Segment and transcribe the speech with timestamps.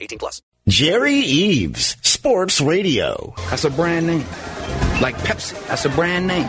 [0.00, 0.42] 18 plus.
[0.68, 3.34] Jerry Eaves, Sports Radio.
[3.50, 4.26] That's a brand name.
[5.00, 5.66] Like Pepsi.
[5.68, 6.48] That's a brand name.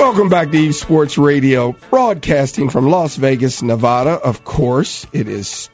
[0.00, 4.12] Welcome back to Eaves Sports Radio, broadcasting from Las Vegas, Nevada.
[4.12, 5.68] Of course, it is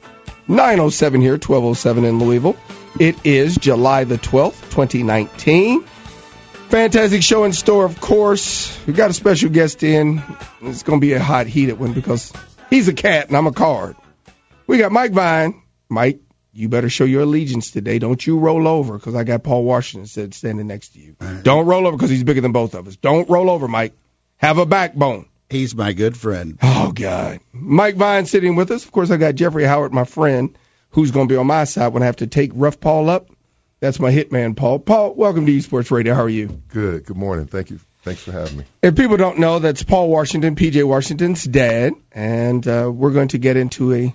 [0.48, 2.56] 907 here, 1207 in Louisville.
[2.98, 5.84] It is July the 12th, 2019.
[5.84, 8.76] Fantastic show in store, of course.
[8.84, 10.20] we've got a special guest in.
[10.60, 12.32] It's going to be a hot, heated one because
[12.68, 13.94] he's a cat and I'm a card.
[14.66, 15.62] We got Mike Vine.
[15.88, 16.18] Mike,
[16.52, 18.00] you better show your allegiance today.
[18.00, 21.14] Don't you roll over because I got Paul Washington standing next to you.
[21.44, 22.96] Don't roll over because he's bigger than both of us.
[22.96, 23.94] Don't roll over, Mike.
[24.38, 25.26] Have a backbone.
[25.48, 26.58] He's my good friend.
[26.62, 27.40] Oh, God.
[27.52, 28.84] Mike Vine sitting with us.
[28.84, 30.58] Of course, I got Jeffrey Howard, my friend,
[30.90, 33.30] who's going to be on my side when I have to take rough Paul up.
[33.80, 34.78] That's my hitman, Paul.
[34.78, 36.14] Paul, welcome to Esports Radio.
[36.14, 36.48] How are you?
[36.68, 37.04] Good.
[37.04, 37.46] Good morning.
[37.46, 37.80] Thank you.
[38.02, 38.64] Thanks for having me.
[38.82, 43.38] If people don't know, that's Paul Washington, PJ Washington's dad, and uh, we're going to
[43.38, 44.14] get into a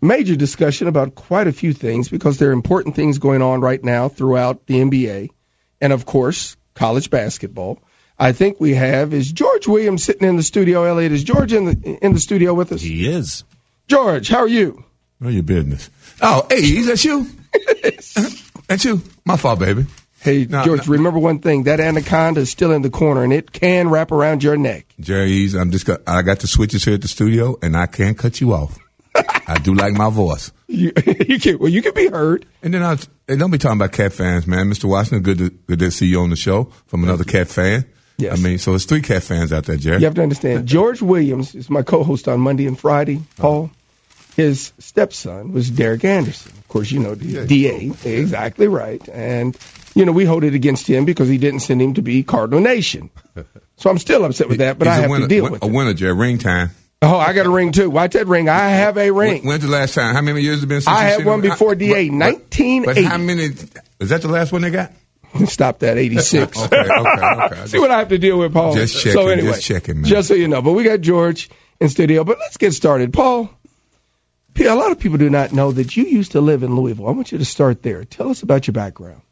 [0.00, 3.82] major discussion about quite a few things because there are important things going on right
[3.82, 5.30] now throughout the NBA
[5.80, 7.78] and, of course, college basketball.
[8.22, 10.84] I think we have is George Williams sitting in the studio.
[10.84, 12.80] Elliot, is George in the in the studio with us?
[12.80, 13.42] He is.
[13.88, 14.84] George, how are you?
[15.20, 15.90] Know your business.
[16.20, 17.26] Oh, hey, is that you?
[17.54, 18.28] Uh-huh.
[18.68, 19.02] that's you.
[19.24, 19.86] My fault, baby.
[20.20, 20.92] Hey, No, George, no.
[20.92, 21.64] remember one thing.
[21.64, 24.86] That anaconda is still in the corner, and it can wrap around your neck.
[25.00, 25.54] Jerry's.
[25.54, 25.84] I'm just.
[25.84, 28.78] Got, I got the switches here at the studio, and I can't cut you off.
[29.14, 30.52] I do like my voice.
[30.72, 30.90] You,
[31.28, 32.46] you can, well, you can be heard.
[32.62, 34.70] And then I was, hey, don't be talking about cat fans, man.
[34.70, 34.84] Mr.
[34.86, 37.84] Washington, good to good to see you on the show from another cat fan.
[38.22, 38.38] Yes.
[38.38, 39.98] I mean, so it's three cat fans out there, Jerry.
[39.98, 40.66] You have to understand.
[40.66, 43.16] George Williams is my co-host on Monday and Friday.
[43.16, 43.42] Uh-huh.
[43.42, 43.70] Paul,
[44.36, 46.52] his stepson was Derek Anderson.
[46.56, 47.92] Of course, you know the DA.
[48.04, 49.06] Exactly right.
[49.10, 49.56] And
[49.94, 52.60] you know we hold it against him because he didn't send him to be Cardinal
[52.60, 53.10] Nation.
[53.76, 55.64] So I'm still upset with that, but He's I have winner, to deal win- with
[55.64, 55.68] it.
[55.68, 56.12] a winner, Jerry.
[56.14, 56.70] Ring time.
[57.00, 57.90] Oh, I got a ring too.
[57.90, 58.48] Watch that ring.
[58.48, 59.38] I have a ring.
[59.38, 60.14] When, when's the last time?
[60.14, 63.02] How many years has it been since I had one before DA, but- 1980.
[63.02, 63.42] But how many?
[63.98, 64.92] Is that the last one they got?
[65.46, 66.58] Stop that, 86.
[66.58, 67.66] Okay, okay, okay.
[67.66, 68.74] See what I have to deal with, Paul.
[68.74, 70.04] Just checking, So anyway, just checking, man.
[70.04, 70.62] Just so you know.
[70.62, 71.48] But we got George
[71.80, 72.24] in studio.
[72.24, 73.12] But let's get started.
[73.12, 73.50] Paul,
[74.58, 77.08] A lot of people do not know that you used to live in Louisville.
[77.08, 78.04] I want you to start there.
[78.04, 79.22] Tell us about your background.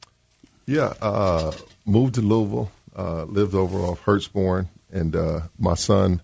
[0.67, 1.53] Yeah, uh,
[1.85, 6.23] moved to Louisville, uh, lived over off Hurstbourne, and uh, my son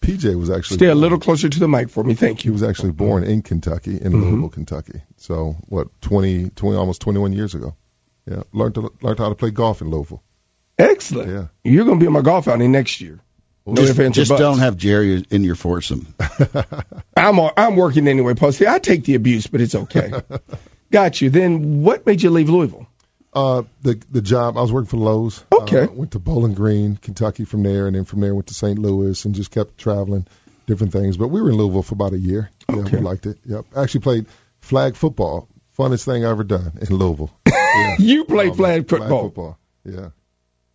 [0.00, 2.14] PJ was actually Stay a little closer to the mic for me.
[2.14, 2.42] Thank you.
[2.42, 2.52] he you.
[2.52, 4.22] was actually born in Kentucky, in Mm-hmm.
[4.22, 5.00] Louisville, Kentucky.
[5.16, 7.74] So what, 20, 20, almost 21 years ago.
[8.30, 10.22] Yeah, learned to learned how to play golf in Louisville.
[10.78, 11.30] Excellent.
[11.30, 11.46] Yeah.
[11.64, 13.20] You're going to be in my golf outing next year.
[13.66, 16.14] No just ifs, ands, or just don't have Jerry in your foursome.
[17.16, 18.52] I'm I'm working anyway, Paul.
[18.52, 20.12] See, I take the abuse, but it's okay.
[20.90, 21.28] got you.
[21.30, 22.86] Then what made you leave Louisville?
[23.32, 25.44] Uh, the the job I was working for Lowe's.
[25.52, 25.82] Okay.
[25.82, 28.78] Uh, went to Bowling Green, Kentucky from there, and then from there went to St.
[28.78, 30.26] Louis and just kept traveling,
[30.66, 31.16] different things.
[31.18, 32.50] But we were in Louisville for about a year.
[32.70, 32.96] Yeah, Okay.
[32.96, 33.38] we liked it.
[33.44, 33.66] Yep.
[33.76, 34.26] Actually played
[34.60, 35.46] flag football.
[35.78, 37.30] Funnest thing I ever done in Louisville.
[37.78, 37.96] Yeah.
[37.98, 39.24] You played Oh, flag football.
[39.24, 39.58] football.
[39.84, 40.08] Yeah.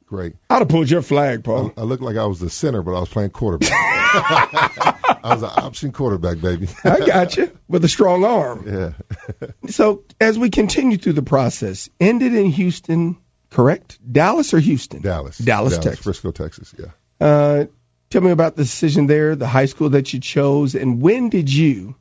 [0.06, 0.36] Great.
[0.50, 1.74] I'd have pulled your flag, Paul.
[1.76, 3.70] I looked like I was the center, but I was playing quarterback.
[3.74, 6.70] I was an option quarterback, baby.
[6.84, 8.66] I got you with a strong arm.
[8.68, 9.48] yeah.
[9.70, 13.18] So as we continue through the process, ended in Houston,
[13.50, 13.98] correct?
[14.10, 15.02] Dallas or Houston?
[15.02, 15.38] Dallas.
[15.40, 16.00] Dallas, Texas.
[16.04, 16.74] Frisco, Texas.
[16.78, 16.92] Yeah.
[17.20, 17.66] Uh,
[18.12, 21.52] tell me about the decision there, the high school that you chose, and when did
[21.52, 21.96] you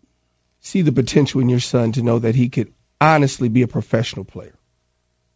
[0.60, 2.72] see the potential in your son to know that he could
[3.02, 4.54] honestly be a professional player?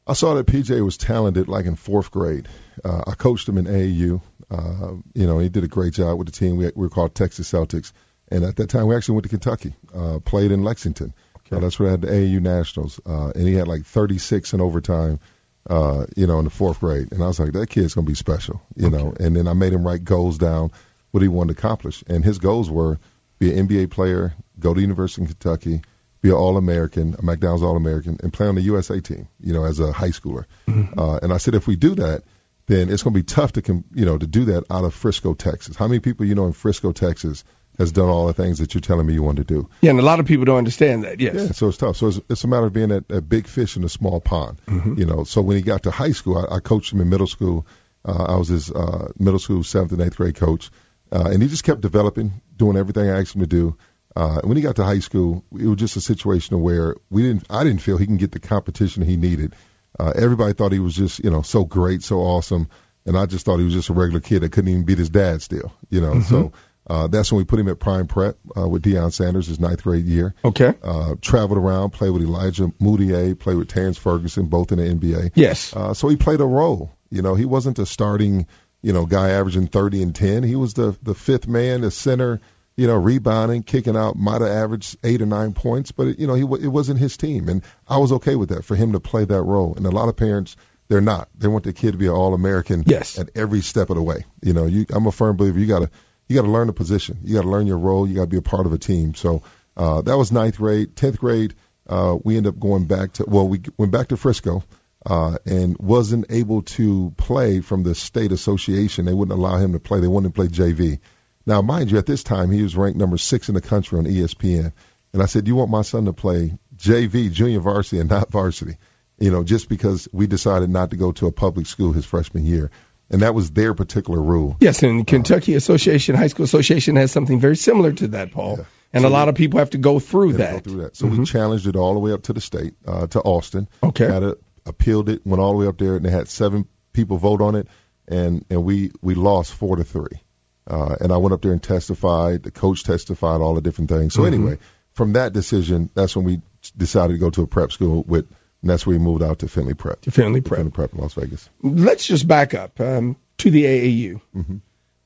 [0.07, 2.47] I saw that PJ was talented like in fourth grade.
[2.85, 4.21] Uh, I coached him in AAU.
[4.49, 6.57] Uh, you know, he did a great job with the team.
[6.57, 7.93] We, we were called Texas Celtics.
[8.29, 11.13] And at that time, we actually went to Kentucky, uh, played in Lexington.
[11.51, 13.01] Uh, that's where I had the AAU Nationals.
[13.05, 15.21] Uh, and he had like 36 in overtime,
[15.69, 17.13] uh, you know, in the fourth grade.
[17.13, 19.15] And I was like, that kid's going to be special, you know.
[19.19, 20.71] And then I made him write goals down,
[21.11, 22.03] what he wanted to accomplish.
[22.09, 22.99] And his goals were
[23.39, 25.83] be an NBA player, go to University of Kentucky,
[26.27, 29.29] be an All American, a McDonald's All American, and play on the USA team.
[29.41, 30.45] You know, as a high schooler.
[30.69, 32.23] Uh, and I said, if we do that,
[32.67, 34.93] then it's going to be tough to, com- you know, to do that out of
[34.93, 35.77] Frisco, Texas.
[35.77, 37.45] How many people you know in Frisco, Texas,
[37.79, 39.69] has done all the things that you're telling me you want to do?
[39.83, 41.21] Yeah, and a lot of people don't understand that.
[41.21, 41.35] Yes.
[41.35, 41.97] Yeah, so it's tough.
[41.97, 44.61] So it's, it's a matter of being a, a big fish in a small pond.
[44.67, 44.99] Mm-hmm.
[44.99, 47.29] You know, so when he got to high school, I, I coached him in middle
[47.29, 47.67] school.
[48.05, 50.71] Uh, I was his uh, middle school seventh and eighth grade coach,
[51.13, 53.77] uh, and he just kept developing, doing everything I asked him to do.
[54.17, 57.45] Uh, when he got to high school, it was just a situation where we didn't.
[57.51, 59.55] I didn't feel he can get the competition he needed.
[59.99, 62.69] Uh, everybody thought he was just, you know, so great, so awesome,
[63.05, 65.11] and I just thought he was just a regular kid that couldn't even beat his
[65.11, 65.71] dad still.
[65.91, 66.53] You know, so
[66.87, 69.83] uh, that's when we put him at prime prep uh, with Deion Sanders, his ninth
[69.83, 70.35] grade year.
[70.45, 70.75] Okay.
[70.83, 75.33] Uh, traveled around, played with Elijah Mudiay, played with Terrance Ferguson, both in the NBA.
[75.35, 75.75] Yes.
[75.75, 76.91] Uh, so he played a role.
[77.11, 78.47] You know, he wasn't a starting,
[78.83, 80.43] you know, guy averaging 30 and 10.
[80.43, 82.41] He was the the fifth man, the center,
[82.77, 86.27] you know, rebounding, kicking out, might have averaged eight or nine points, but it, you
[86.27, 89.01] know, he it wasn't his team, and I was okay with that for him to
[89.01, 89.75] play that role.
[89.77, 90.57] And a lot of parents,
[90.89, 91.29] they're not.
[91.37, 92.85] They want their kid to be an All American.
[92.87, 93.19] Yes.
[93.19, 94.25] At every step of the way.
[94.43, 95.59] You know, you, I'm a firm believer.
[95.59, 95.91] You gotta
[96.29, 97.19] you gotta learn the position.
[97.25, 98.07] You gotta learn your role.
[98.07, 99.15] You gotta be a part of a team.
[99.15, 99.43] So
[99.77, 100.95] uh, that was ninth grade.
[100.97, 101.55] Tenth grade,
[101.89, 104.63] uh, we ended up going back to well, we went back to Frisco.
[105.05, 109.05] Uh, and wasn't able to play from the state association.
[109.05, 110.01] They wouldn't allow him to play.
[110.01, 110.99] They wanted to play JV.
[111.47, 114.05] Now, mind you, at this time he was ranked number six in the country on
[114.05, 114.73] ESPN.
[115.13, 118.77] And I said, "You want my son to play JV, junior varsity, and not varsity?"
[119.19, 122.45] You know, just because we decided not to go to a public school his freshman
[122.45, 122.71] year,
[123.09, 124.57] and that was their particular rule.
[124.61, 128.67] Yes, and Kentucky Association, High School Association has something very similar to that, Paul.
[128.93, 130.65] And a lot of people have to go through that.
[130.65, 130.97] Go through that.
[130.97, 133.69] So we challenged it all the way up to the state, uh, to Austin.
[133.83, 134.07] Okay.
[134.07, 137.17] Got it, appealed it, went all the way up there, and they had seven people
[137.19, 137.69] vote on it,
[138.09, 140.21] and and we we lost four to three.
[140.67, 142.43] Uh, and I went up there and testified.
[142.43, 144.15] The coach testified, all the different things.
[144.15, 144.59] So anyway,
[144.93, 146.41] from that decision, that's when we
[146.77, 148.27] decided to go to a prep school with.
[148.63, 150.01] And that's where we moved out to Findlay Prep.
[150.03, 150.59] To Findlay Prep.
[150.59, 151.49] Findlay Prep in Las Vegas.
[151.63, 154.21] Let's just back up um, to the AAU.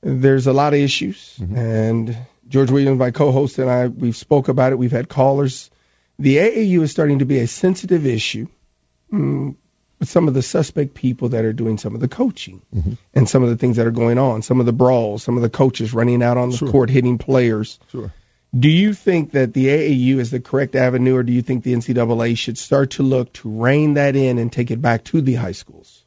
[0.02, 2.16] There's a lot of issues, and
[2.48, 4.78] George Williams, my co-host, and I, we've spoke about it.
[4.78, 5.70] We've had callers.
[6.18, 8.46] The AAU is starting to be a sensitive issue
[9.12, 9.56] mm,
[10.00, 12.62] with some of the suspect people that are doing some of the coaching
[13.14, 15.42] and some of the things that are going on, some of the brawls, some of
[15.42, 16.70] the coaches running out on the Sure.
[16.70, 17.78] court hitting players.
[17.92, 18.12] Sure.
[18.58, 21.72] Do you think that the AAU is the correct avenue, or do you think the
[21.74, 25.34] NCAA should start to look to rein that in and take it back to the
[25.34, 26.02] high schools?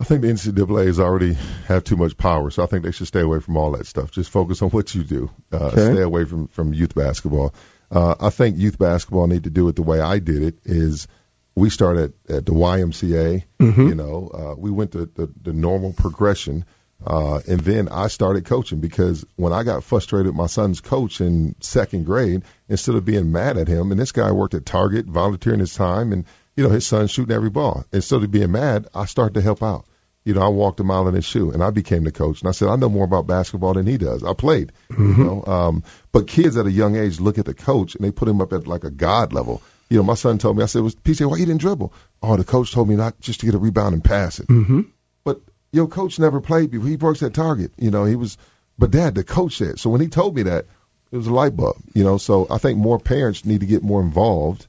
[0.00, 1.34] I think the NCAA has already
[1.68, 4.10] have too much power, so I think they should stay away from all that stuff.
[4.10, 5.30] Just focus on what you do.
[5.52, 5.92] Uh, Okay.
[5.92, 7.54] Stay away from from youth basketball.
[7.90, 10.58] Uh, I think youth basketball need to do it the way I did it.
[10.64, 11.06] Is
[11.54, 13.44] we started at the YMCA.
[13.88, 16.64] You know, uh, we went to the, the normal progression,
[17.04, 21.20] uh, and then I started coaching because when I got frustrated with my son's coach
[21.20, 25.06] in second grade, instead of being mad at him, and this guy worked at Target,
[25.06, 26.24] volunteering his time, and
[26.56, 27.84] you know his son's shooting every ball.
[27.92, 29.86] Instead of being mad, I started to help out.
[30.24, 32.42] You know, I walked a mile in his shoe, and I became the coach.
[32.42, 34.22] And I said, I know more about basketball than he does.
[34.22, 35.44] I played, you know.
[35.46, 35.82] Um,
[36.12, 38.52] but kids at a young age look at the coach and they put him up
[38.52, 39.62] at like a god level.
[39.90, 41.92] You know, my son told me, I said, "Was PJ, why you didn't dribble?"
[42.22, 44.46] Oh, the coach told me not just to get a rebound and pass it.
[44.46, 44.82] Mm-hmm.
[45.24, 45.40] But
[45.72, 46.88] your coach never played before.
[46.88, 47.72] He works at Target.
[47.76, 48.38] You know, he was.
[48.78, 49.80] But Dad, the coach said.
[49.80, 50.66] So when he told me that,
[51.10, 51.76] it was a light bulb.
[51.92, 54.68] You know, so I think more parents need to get more involved,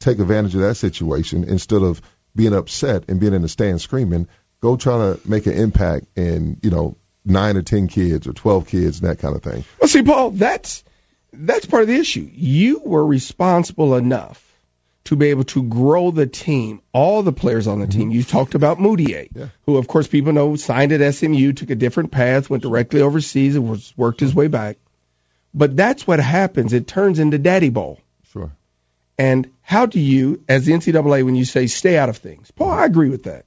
[0.00, 2.02] take advantage of that situation instead of
[2.34, 4.26] being upset and being in the stand screaming.
[4.60, 8.66] Go try to make an impact in you know nine or ten kids or twelve
[8.66, 9.64] kids and that kind of thing.
[9.80, 10.82] Well, see, Paul, that's
[11.32, 12.28] that's part of the issue.
[12.32, 14.47] You were responsible enough
[15.08, 17.98] to be able to grow the team, all the players on the mm-hmm.
[17.98, 18.10] team.
[18.10, 19.48] You talked about Mudiay, Yeah.
[19.64, 23.56] who, of course, people know signed at SMU, took a different path, went directly overseas,
[23.56, 24.40] and was worked his mm-hmm.
[24.40, 24.76] way back.
[25.54, 26.74] But that's what happens.
[26.74, 27.98] It turns into daddy ball.
[28.32, 28.52] Sure.
[29.16, 32.50] And how do you, as the NCAA, when you say stay out of things?
[32.50, 33.46] Paul, I agree with that.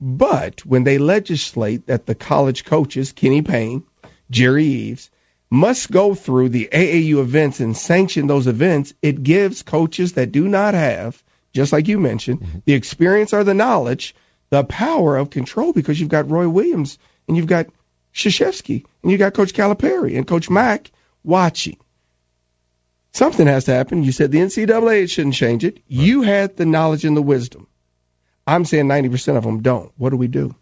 [0.00, 3.82] But when they legislate that the college coaches, Kenny Payne,
[4.30, 5.10] Jerry Eaves,
[5.54, 10.48] must go through the AAU events and sanction those events, it gives coaches that do
[10.48, 12.58] not have, just like you mentioned, mm-hmm.
[12.64, 14.14] the experience or the knowledge,
[14.50, 17.68] the power of control because you've got Roy Williams and you've got
[18.12, 20.90] Krzyzewski and you've got Coach Calipari and Coach Mack
[21.22, 21.78] watching.
[23.12, 24.02] Something has to happen.
[24.02, 25.78] You said the NCAA shouldn't change it.
[25.86, 27.68] You had the knowledge and the wisdom.
[28.44, 29.92] I'm saying 90% of them don't.
[29.96, 30.56] What do we do?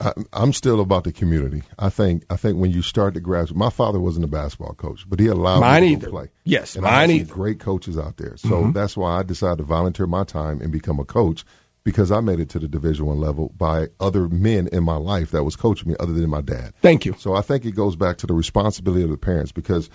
[0.00, 1.62] I, I'm still about the community.
[1.78, 5.04] I think I think when you start to grasp, my father wasn't a basketball coach,
[5.08, 6.10] but he allowed Mine me to either.
[6.10, 6.28] play.
[6.44, 7.34] Yes, and I mine some either.
[7.34, 8.36] great coaches out there.
[8.36, 8.72] So mm-hmm.
[8.72, 11.44] that's why I decided to volunteer my time and become a coach
[11.84, 15.30] because I made it to the Division One level by other men in my life
[15.30, 16.74] that was coaching me, other than my dad.
[16.82, 17.14] Thank you.
[17.18, 19.88] So I think it goes back to the responsibility of the parents because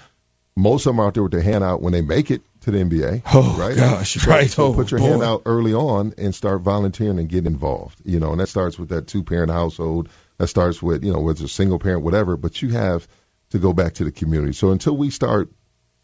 [0.56, 2.72] most of them are out there with their hand out when they make it to
[2.72, 3.22] the NBA.
[3.34, 3.76] Oh, right?
[3.76, 4.50] gosh, So- right.
[4.50, 5.08] So Oh, put your boy.
[5.08, 8.00] hand out early on and start volunteering and get involved.
[8.04, 10.10] You know, and that starts with that two parent household.
[10.38, 12.38] That starts with you know whether it's a single parent, whatever.
[12.38, 13.08] But you have
[13.52, 14.54] to go back to the community.
[14.54, 15.50] So until we start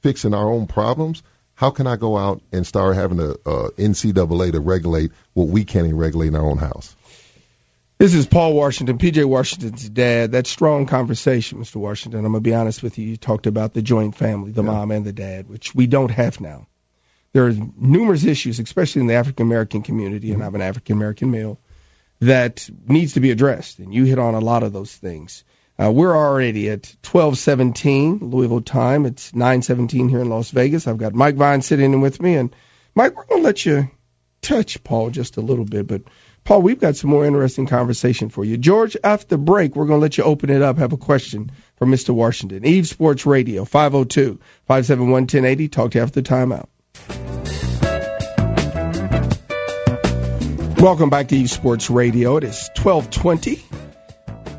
[0.02, 1.22] fixing our own problems,
[1.54, 5.64] how can I go out and start having a, a NCAA to regulate what we
[5.66, 6.96] can't even regulate in our own house?
[8.02, 10.32] This is Paul Washington, PJ Washington's dad.
[10.32, 11.76] That strong conversation, Mr.
[11.76, 12.26] Washington.
[12.26, 13.06] I'm going to be honest with you.
[13.06, 16.42] You talked about the joint family, the mom and the dad, which we don't have
[16.42, 16.66] now.
[17.32, 21.30] There are numerous issues, especially in the African American community, and I'm an African American
[21.30, 21.60] male,
[22.22, 23.78] that needs to be addressed.
[23.78, 25.44] And you hit on a lot of those things.
[25.78, 29.06] Uh, we're already at 12:17 Louisville time.
[29.06, 30.88] It's 9:17 here in Las Vegas.
[30.88, 32.56] I've got Mike Vine sitting in with me, and
[32.96, 33.92] Mike, we're going to let you
[34.42, 36.02] touch Paul just a little bit, but
[36.44, 38.58] Paul, we've got some more interesting conversation for you.
[38.58, 40.78] George, after break, we're going to let you open it up.
[40.78, 42.10] Have a question for Mr.
[42.10, 42.66] Washington.
[42.66, 45.68] Eaves Sports Radio, 502 571 1080.
[45.70, 46.68] Talk to you after the timeout.
[50.82, 52.38] Welcome back to Eaves Sports Radio.
[52.38, 53.71] It is 1220.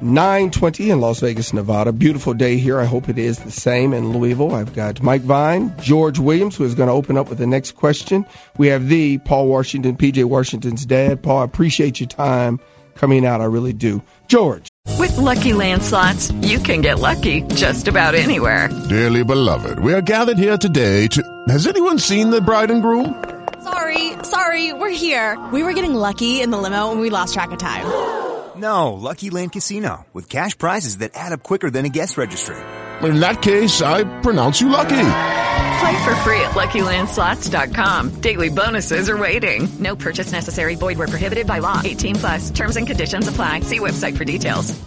[0.02, 1.92] 920 in Las Vegas, Nevada.
[1.92, 2.80] Beautiful day here.
[2.80, 4.54] I hope it is the same in Louisville.
[4.54, 7.72] I've got Mike Vine, George Williams, who is going to open up with the next
[7.72, 8.26] question.
[8.58, 11.22] We have the Paul Washington, PJ Washington's dad.
[11.22, 12.60] Paul, I appreciate your time
[12.94, 13.40] coming out.
[13.40, 14.02] I really do.
[14.26, 14.68] George.
[14.98, 18.68] With Lucky Land slots, you can get lucky just about anywhere.
[18.88, 21.44] Dearly beloved, we are gathered here today to.
[21.48, 23.24] Has anyone seen the bride and groom?
[23.62, 25.38] Sorry, sorry, we're here.
[25.52, 28.21] We were getting lucky in the limo and we lost track of time.
[28.56, 32.56] No, Lucky Land Casino, with cash prizes that add up quicker than a guest registry.
[33.02, 34.88] In that case, I pronounce you lucky.
[34.90, 38.20] Play for free at LuckyLandSlots.com.
[38.20, 39.68] Daily bonuses are waiting.
[39.80, 40.74] No purchase necessary.
[40.76, 41.80] Void where prohibited by law.
[41.82, 42.50] 18 plus.
[42.50, 43.60] Terms and conditions apply.
[43.60, 44.80] See website for details.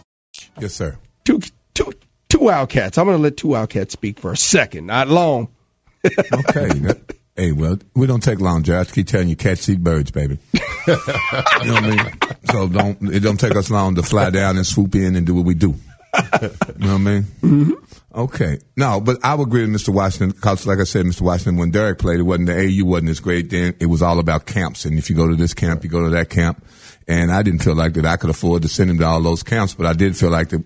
[0.60, 0.98] Yes, sir.
[1.26, 1.42] Two,
[1.74, 1.92] two,
[2.30, 2.98] two Wildcats.
[2.98, 5.50] I'm going to let two Wildcats speak for a second, not long.
[6.06, 6.70] Okay.
[7.36, 8.92] hey, well, we don't take long, Josh.
[8.92, 10.40] Keep telling you, cats eat birds, baby.
[10.54, 12.12] you know what I mean?
[12.52, 15.36] So don't it don't take us long to fly down and swoop in and do
[15.36, 15.76] what we do.
[16.16, 17.24] You know what I mean?
[17.42, 17.72] Mm-hmm.
[18.16, 18.60] Okay.
[18.78, 19.94] No, but I would agree with Mr.
[19.94, 21.22] Washington because, like I said, Mr.
[21.22, 23.76] Washington, when Derek played, it wasn't the AU wasn't as great then.
[23.80, 26.10] It was all about camps, and if you go to this camp, you go to
[26.12, 26.66] that camp.
[27.08, 29.44] And I didn't feel like that I could afford to send him to all those
[29.44, 30.64] camps, but I did feel like that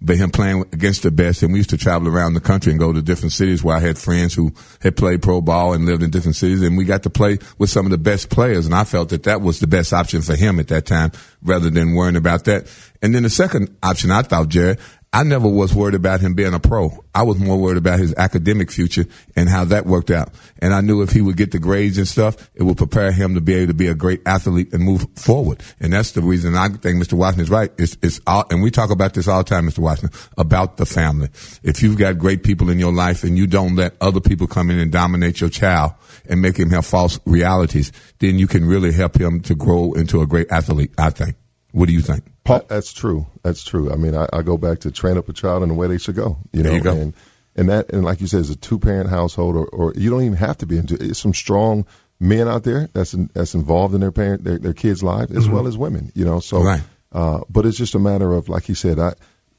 [0.00, 2.80] but him playing against the best, and we used to travel around the country and
[2.80, 6.02] go to different cities where I had friends who had played pro ball and lived
[6.02, 8.74] in different cities, and we got to play with some of the best players, and
[8.74, 11.94] I felt that that was the best option for him at that time, rather than
[11.94, 12.68] worrying about that.
[13.02, 14.80] And then the second option, I thought, Jared,
[15.12, 16.90] I never was worried about him being a pro.
[17.14, 20.28] I was more worried about his academic future and how that worked out.
[20.58, 23.34] And I knew if he would get the grades and stuff, it would prepare him
[23.34, 25.62] to be able to be a great athlete and move forward.
[25.80, 27.14] And that's the reason I think Mr.
[27.14, 27.72] Washington is right.
[27.78, 29.78] It's, it's all, and we talk about this all the time, Mr.
[29.78, 31.28] Washington, about the family.
[31.62, 34.70] If you've got great people in your life and you don't let other people come
[34.70, 35.92] in and dominate your child
[36.28, 40.20] and make him have false realities, then you can really help him to grow into
[40.20, 41.36] a great athlete, I think.
[41.76, 42.24] What do you think?
[42.44, 43.26] That- That's true.
[43.42, 43.92] That's true.
[43.92, 45.98] I mean, I, I go back to train up a child in the way they
[45.98, 46.38] should go.
[46.52, 46.92] You know, you go.
[46.92, 47.12] and
[47.54, 50.22] and that and like you said, it's a two parent household, or, or you don't
[50.22, 50.94] even have to be into.
[50.94, 51.84] It's some strong
[52.18, 55.46] men out there that's in, that's involved in their parent their, their kids' life as
[55.46, 55.52] Mhm.
[55.52, 56.12] well as women.
[56.14, 56.82] You know, so Right.
[57.12, 59.12] uh, but it's just a matter of like he said, I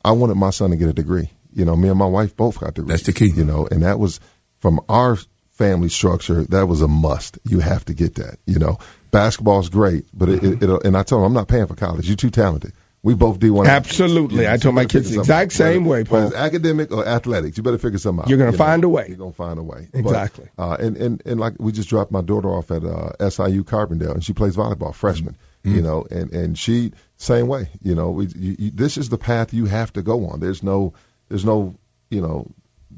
[0.03, 1.29] I wanted my son to get a degree.
[1.53, 2.89] You know, me and my wife both got degrees.
[2.89, 3.29] That's the key.
[3.31, 4.19] You know, and that was
[4.59, 5.17] from our
[5.51, 6.43] family structure.
[6.45, 7.37] That was a must.
[7.43, 8.37] You have to get that.
[8.45, 8.77] You know,
[9.11, 12.07] basketball's great, but it, it, it'll, and I told him I'm not paying for college.
[12.07, 12.73] You're too talented.
[13.03, 13.67] We both D1.
[13.67, 14.49] Absolutely.
[14.49, 16.17] I told my kids the exact same way, Paul.
[16.17, 18.29] Whether it's academic or athletics, you better figure something out.
[18.29, 18.65] You're gonna you know.
[18.65, 19.05] find a way.
[19.07, 19.87] You're gonna find a way.
[19.93, 20.49] But, Exactly.
[20.57, 24.13] uh, and, and and like we just dropped my daughter off at uh, SIU Carbondale,
[24.13, 25.37] and she plays volleyball, freshman.
[25.63, 27.69] You know, and and she same way.
[27.81, 30.39] You know, we, you, you, this is the path you have to go on.
[30.39, 30.93] There's no
[31.27, 31.75] there's no
[32.09, 32.49] you know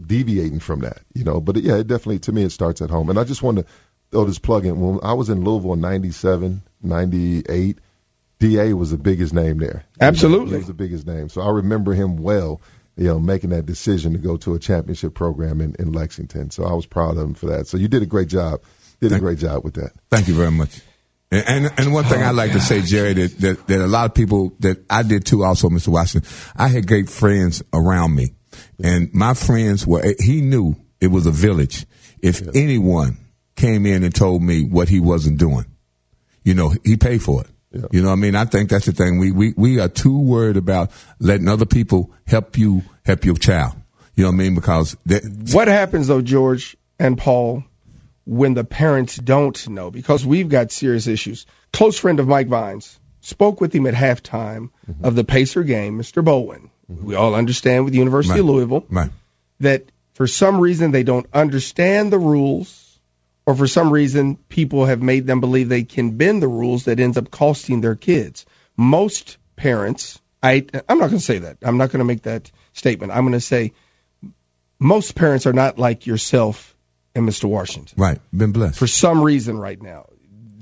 [0.06, 1.00] deviating from that.
[1.14, 3.10] You know, but yeah, it definitely to me it starts at home.
[3.10, 3.66] And I just want to
[4.12, 4.80] throw this plug in.
[4.80, 7.80] When I was in Louisville in '97, '98.
[8.40, 9.84] Da was the biggest name there.
[10.00, 10.52] Absolutely.
[10.52, 11.28] he was the biggest name.
[11.28, 12.62] So I remember him well,
[12.96, 16.50] you know, making that decision to go to a championship program in, in Lexington.
[16.50, 17.68] So I was proud of him for that.
[17.68, 18.62] So you did a great job.
[19.02, 19.92] Did a great job with that.
[20.10, 20.82] Thank you very much.
[21.32, 24.06] And and, and one thing I like to say, Jerry, that, that that a lot
[24.06, 25.90] of people that I did too, also, Mr.
[25.90, 26.30] Washington.
[26.56, 28.34] I had great friends around me,
[28.84, 30.04] and my friends were.
[30.20, 31.86] He knew it was a village.
[32.22, 33.18] If anyone
[33.60, 35.66] came in and told me what he wasn't doing,
[36.44, 37.50] you know, he paid for it.
[37.92, 38.34] You know what I mean?
[38.34, 39.20] I think that's the thing.
[39.20, 40.90] We, we, we are too worried about
[41.20, 43.76] letting other people help you help your child.
[44.16, 44.56] You know what I mean?
[44.56, 45.24] Because that,
[45.54, 47.64] What happens though, George and Paul,
[48.26, 49.92] when the parents don't know?
[49.92, 51.46] Because we've got serious issues.
[51.72, 55.06] Close friend of Mike Vines spoke with him at halftime mm-hmm.
[55.06, 56.24] of the Pacer game, Mr.
[56.24, 56.72] Bowen.
[56.92, 57.06] Mm-hmm.
[57.06, 59.12] We all understand with the University of Louisville right.
[59.60, 62.89] that for some reason they don't understand the rules,
[63.50, 67.00] or for some reason people have made them believe they can bend the rules that
[67.00, 68.46] ends up costing their kids.
[68.78, 71.58] Most parents, I I'm not going to say that.
[71.64, 73.12] I'm not going to make that statement.
[73.12, 73.74] I'm going to say
[74.78, 76.76] most parents are not like yourself
[77.16, 77.46] and Mr.
[77.46, 77.96] Washington.
[78.00, 78.20] Right.
[78.32, 78.78] Been blessed.
[78.78, 80.06] For some reason right now,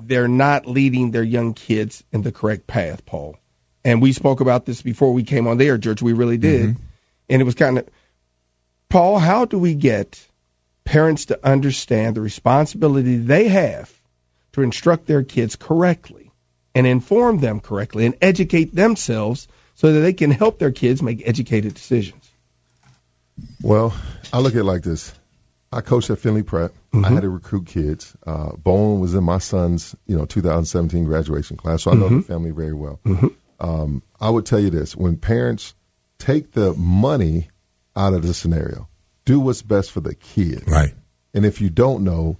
[0.01, 3.35] they're not leading their young kids in the correct path, Paul.
[3.83, 6.01] And we spoke about this before we came on there, George.
[6.01, 6.69] We really did.
[6.69, 6.83] Mm-hmm.
[7.31, 7.89] And it was kind of,
[8.87, 10.25] Paul, how do we get
[10.87, 13.93] parents to understand the responsibility they have
[14.53, 16.31] to instruct their kids correctly
[16.73, 21.27] and inform them correctly and educate themselves so that they can help their kids make
[21.27, 22.23] educated decisions?
[23.61, 23.93] Well,
[24.31, 25.13] I look at it like this.
[25.73, 26.73] I coached at Findlay Prep.
[26.93, 27.13] I Mhm.
[27.15, 28.15] had to recruit kids.
[28.25, 32.15] Uh, Bowen was in my son's, you know, 2017 graduation class, so I know the
[32.15, 32.25] Mhm.
[32.25, 33.01] family very well.
[33.05, 33.33] Mhm.
[33.59, 35.73] Um, I would tell you this: when parents
[36.17, 37.49] take the money
[37.93, 38.87] out of the scenario,
[39.27, 40.63] do what's best for the kid.
[40.67, 40.93] Right.
[41.33, 42.37] And if you don't know,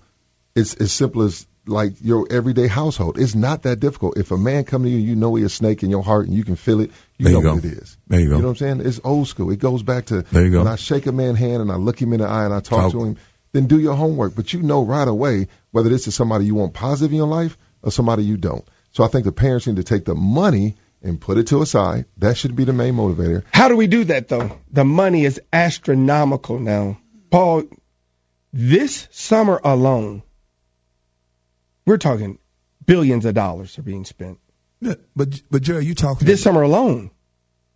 [0.55, 3.19] it's as simple as like your everyday household.
[3.19, 4.17] It's not that difficult.
[4.17, 6.33] If a man come to you, you know he a snake in your heart, and
[6.35, 6.91] you can feel it.
[7.17, 7.55] You There know you go.
[7.55, 7.97] what it is.
[8.07, 8.35] There you go.
[8.37, 8.87] You know what I'm saying?
[8.87, 9.51] It's old school.
[9.51, 10.59] It goes back to There you go.
[10.59, 12.61] when I shake a man's hand and I look him in the eye and I
[12.61, 12.91] talk Talk.
[12.93, 13.17] to him.
[13.51, 14.33] Then do your homework.
[14.35, 17.57] But you know right away whether this is somebody you want positive in your life
[17.81, 18.65] or somebody you don't.
[18.91, 21.65] So I think the parents need to take the money and put it to a
[21.65, 22.05] side.
[22.17, 23.43] That should be the main motivator.
[23.53, 24.59] How do we do that though?
[24.71, 26.99] The money is astronomical now.
[27.29, 27.63] Paul,
[28.53, 30.23] this summer alone,
[31.85, 32.39] we're talking
[32.85, 34.39] billions of dollars are being spent.
[34.79, 37.11] Yeah, but but Jerry, you talking This summer alone.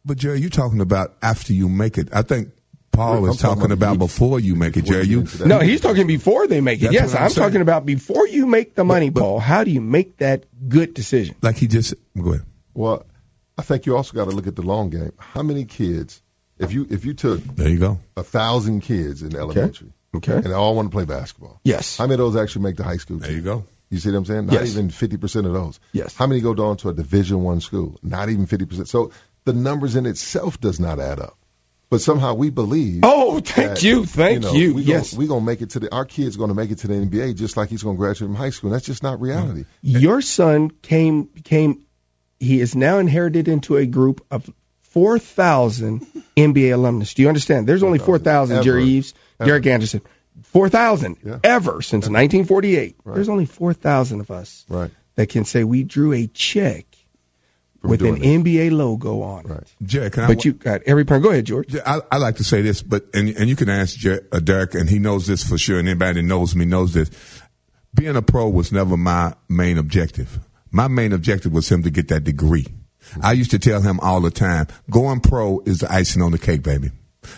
[0.03, 2.09] But Jerry, you talking about after you make it.
[2.11, 2.49] I think
[2.91, 5.05] Paul I'm is talking talking about about before you make it, Jerry.
[5.05, 6.91] You No, he's talking before they make it.
[6.91, 9.39] Yes, I'm I'm, talking about before you make the money, Paul.
[9.39, 11.35] How do you make that good decision?
[11.41, 12.45] like he just go ahead.
[12.73, 13.05] Well,
[13.61, 15.11] I think you also got to look at the long game.
[15.19, 16.19] How many kids,
[16.57, 17.99] if you if you took There you go.
[18.17, 20.33] a thousand kids in elementary Okay.
[20.33, 21.95] and they all want to play basketball, Yes.
[21.97, 23.27] how many of those actually make the high school team?
[23.27, 23.63] There you go.
[23.91, 24.45] You see what I'm saying?
[24.47, 24.71] Not Yes.
[24.71, 25.79] even 50% of those.
[25.93, 26.15] Yes.
[26.15, 27.99] How many go down to a Division One school?
[28.01, 28.87] Not even 50%.
[28.87, 29.11] So
[29.45, 31.37] the numbers in itself does not add up.
[31.91, 33.01] But somehow we believe.
[33.03, 34.75] Oh, thank that, you, thank know, you.
[34.75, 35.13] We Yes.
[35.13, 36.93] We're going to make it to the, our kid's going to make it to the
[36.93, 38.69] NBA just like he's going to graduate from high school.
[38.69, 39.65] That's just not reality.
[39.81, 41.83] Your son came came
[42.41, 44.49] he is now inherited into a group of
[44.81, 47.13] 4,000 NBA alumnus.
[47.13, 47.67] Do you understand?
[47.67, 48.89] There's only 4,000 Jerry Ever.
[48.89, 49.47] Eaves, Ever.
[49.49, 50.01] Derek Anderson.
[50.43, 51.39] 4,000 Yeah.
[51.43, 52.95] ever since 1948.
[53.03, 53.15] Right.
[53.15, 54.91] There's only 4,000 of us Right.
[55.15, 56.85] that can say we drew a check
[57.83, 58.23] with an this.
[58.27, 59.59] NBA logo on Right.
[59.61, 59.67] it.
[59.83, 60.27] Jerry, can I?
[60.27, 61.23] But you got every parent.
[61.23, 61.73] Go ahead, George.
[61.73, 64.39] Yeah, I, I like to say this, but and and you can ask Jer- uh,
[64.39, 67.09] Derek, and he knows this for sure, and anybody that knows me knows this.
[67.93, 70.39] Being a pro was never my main objective.
[70.71, 72.67] My main objective was him to get that degree.
[73.21, 76.37] I used to tell him all the time, going pro is the icing on the
[76.37, 76.91] cake, baby.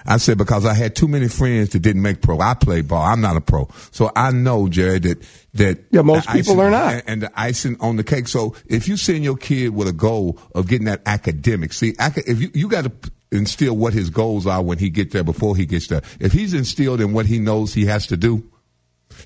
[0.05, 2.39] I said because I had too many friends that didn't make pro.
[2.39, 3.01] I played ball.
[3.03, 6.93] I'm not a pro, so I know, Jerry, that that Yeah, most people are not.
[6.93, 8.27] and, and the icing on the cake.
[8.29, 12.39] So if you send your kid with a goal of getting that academic, see, if
[12.39, 15.65] you you got to instill what his goals are when he get there before he
[15.65, 16.01] gets there.
[16.19, 18.49] If he's instilled in what he knows he has to do,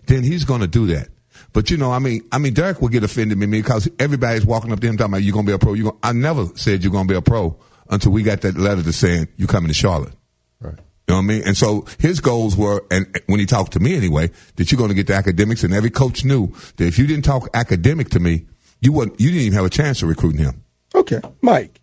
[0.05, 1.09] then he's going to do that.
[1.57, 4.45] But you know, I mean, I mean, Derek will get offended with me because everybody's
[4.45, 5.73] walking up to him talking about you're going to be a pro.
[5.73, 7.57] You, I never said you're going to be a pro
[7.89, 10.13] until we got that letter to saying you coming to Charlotte.
[10.59, 10.75] Right.
[10.77, 11.41] You know what I mean?
[11.47, 14.89] And so his goals were, and when he talked to me anyway, that you're going
[14.89, 18.19] to get the academics, and every coach knew that if you didn't talk academic to
[18.19, 18.45] me,
[18.79, 20.63] you wouldn't, you didn't even have a chance of recruiting him.
[20.93, 21.81] Okay, Mike.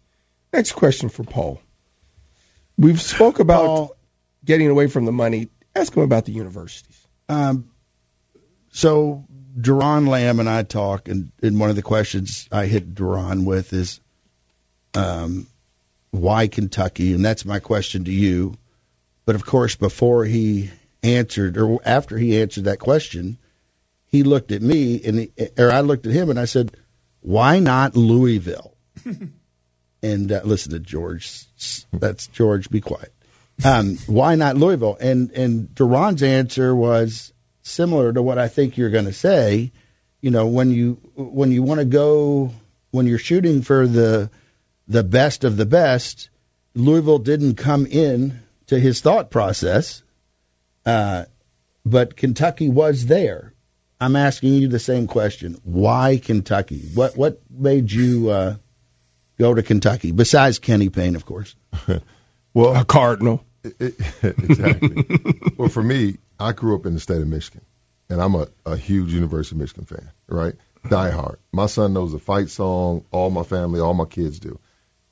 [0.53, 1.61] Next question for Paul.
[2.79, 3.97] We've spoke about Paul-
[4.45, 5.49] getting away from the money.
[5.75, 7.09] Ask him about the universities.
[7.29, 7.71] Um,
[8.75, 9.25] so
[9.57, 13.73] Doron Lamb and I talk, and, and one of the questions I hit Doron with
[13.73, 14.01] is,
[14.95, 15.47] um,
[16.11, 17.15] why Kentucky?
[17.15, 18.57] And that's my question to you.
[19.27, 20.71] But of course, before he
[21.05, 23.39] answered, or after he answered that question,
[24.09, 26.77] he looked at me, and he, or I looked at him, and I said,
[27.21, 28.77] why not Louisville?
[30.03, 31.45] and uh, listen to George.
[31.93, 32.69] That's George.
[32.71, 33.13] Be quiet.
[33.65, 34.97] Um, why not Louisville?
[35.01, 37.33] And and Duron's answer was
[37.65, 39.73] similar to what I think you're going to say.
[40.21, 42.53] You know, when you when you want to go
[42.93, 44.31] when you're shooting for the
[44.87, 46.31] the best of the best,
[46.75, 50.03] Louisville didn't come in to his thought process,
[50.87, 51.25] uh,
[51.85, 53.53] but Kentucky was there.
[54.01, 56.81] I'm asking you the same question: Why Kentucky?
[56.95, 58.57] What what made you uh,
[59.39, 61.55] go to Kentucky besides Kenny Payne, of course?
[62.57, 63.45] Well, A cardinal.
[63.65, 63.77] It-
[64.23, 65.05] it- exactly.
[65.59, 67.63] well, for me, I grew up in the state of Michigan,
[68.09, 70.55] and I'm a, a huge University of Michigan fan, right?
[70.89, 71.39] Die hard.
[71.53, 73.05] My son knows the fight song.
[73.11, 74.59] All my family, all my kids do.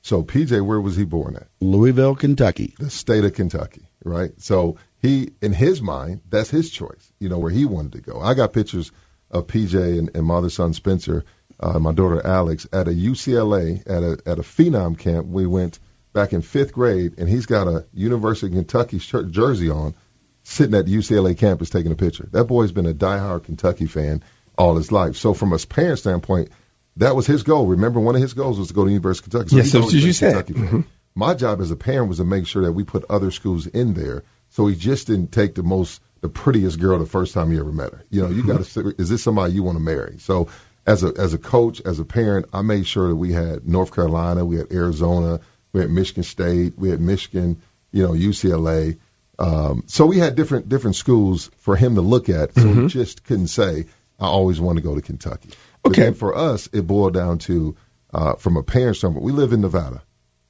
[0.03, 1.47] So, PJ, where was he born at?
[1.61, 2.75] Louisville, Kentucky.
[2.77, 4.31] The state of Kentucky, right?
[4.37, 7.11] So he, in his mind, that's his choice.
[7.19, 8.19] You know where he wanted to go.
[8.19, 8.91] I got pictures
[9.31, 11.23] of PJ and, and my other son Spencer,
[11.59, 15.27] uh, my daughter Alex, at a UCLA at a at a phenom camp.
[15.27, 15.79] We went
[16.11, 19.95] back in fifth grade, and he's got a University of Kentucky shirt, jersey on,
[20.43, 22.27] sitting at the UCLA campus taking a picture.
[22.31, 24.23] That boy's been a diehard Kentucky fan
[24.57, 25.15] all his life.
[25.15, 26.49] So from a parent standpoint,
[26.97, 27.67] that was his goal.
[27.67, 29.49] Remember, one of his goals was to go to University of Kentucky.
[29.49, 30.47] So Yes, that's what you said.
[30.47, 30.55] Fan.
[30.55, 30.81] Mm-hmm.
[31.15, 33.93] My job as a parent was to make sure that we put other schools in
[33.93, 34.23] there.
[34.49, 37.71] So he just didn't take the most, the prettiest girl the first time he ever
[37.71, 38.03] met her.
[38.09, 38.57] You know, you mm-hmm.
[38.57, 40.19] got to, is this somebody you want to marry?
[40.19, 40.49] So
[40.85, 43.93] as a as a coach, as a parent, I made sure that we had North
[43.93, 45.39] Carolina, we had Arizona,
[45.71, 48.97] we had Michigan State, we had Michigan, you know, UCLA.
[49.39, 52.53] Um, so we had different different schools for him to look at.
[52.53, 53.85] So he just couldn't say,
[54.19, 55.49] I always want to go to Kentucky.
[55.85, 56.03] Okay.
[56.03, 57.75] then for us, it boiled down to
[58.13, 60.01] uh, from a parent's standpoint, we live in Nevada,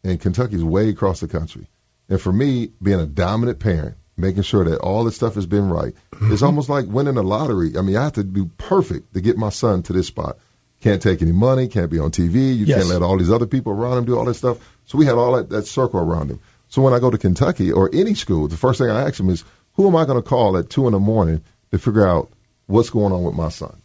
[0.04, 1.68] and Kentucky's way across the country.
[2.10, 5.70] And for me, being a dominant parent, making sure that all this stuff has been
[5.70, 7.78] right, it's almost like winning a lottery.
[7.78, 10.38] I mean, I have to be perfect to get my son to this spot.
[10.82, 12.80] Can't take any money, can't be on TV, you Yes.
[12.80, 14.58] can't let all these other people around him do all this stuff.
[14.86, 16.42] So we had all that, that circle around him.
[16.74, 19.30] So when I go to Kentucky or any school, the first thing I ask them
[19.30, 22.32] is, who am I going to call at two in the morning to figure out
[22.66, 23.80] what's going on with my son?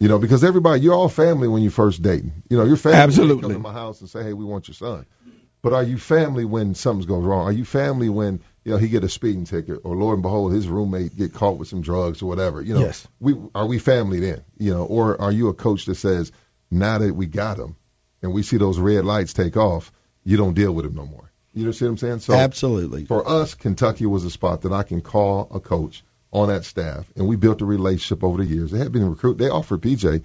[0.00, 2.32] You know, because everybody, you're all family when you first dating.
[2.50, 3.42] You know, your family Absolutely.
[3.42, 5.06] come to my house and say, "Hey, we want your son."
[5.62, 7.46] But are you family when something goes wrong?
[7.46, 10.52] Are you family when you know he get a speeding ticket, or Lord and behold,
[10.52, 12.60] his roommate get caught with some drugs or whatever?
[12.60, 13.06] You know, Yes.
[13.20, 14.42] we are we family then?
[14.58, 16.32] You know, or are you a coach that says,
[16.72, 17.76] now that we got him,
[18.20, 19.92] and we see those red lights take off,
[20.24, 21.30] you don't deal with him no more.
[21.56, 22.18] You know see what I'm saying?
[22.20, 23.06] So Absolutely.
[23.06, 27.10] for us, Kentucky was a spot that I can call a coach on that staff,
[27.16, 28.70] and we built a relationship over the years.
[28.70, 29.38] They had been recruit.
[29.38, 30.22] They offered PJ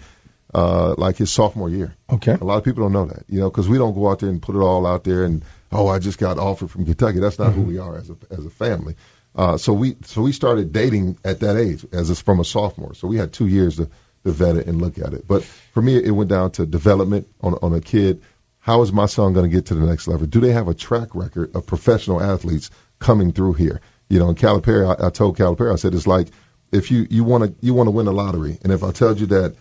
[0.54, 1.96] uh, like his sophomore year.
[2.12, 2.34] Okay.
[2.34, 4.30] A lot of people don't know that, you know, because we don't go out there
[4.30, 7.20] and put it all out there and oh, I just got offered from Kentucky.
[7.20, 8.96] That's not who we are as a as a family.
[9.34, 12.94] Uh, so we so we started dating at that age as a, from a sophomore.
[12.94, 13.90] So we had two years to,
[14.26, 15.26] to vet it and look at it.
[15.26, 18.22] But for me, it went down to development on on a kid.
[18.62, 20.28] How is my son going to get to the next level?
[20.28, 22.70] Do they have a track record of professional athletes
[23.00, 23.82] coming through here?
[24.08, 26.28] You know, in Calipari, I, I told Calipari, I said it's like
[26.72, 29.20] if you you want to you want to win a lottery, and if I told
[29.20, 29.56] you that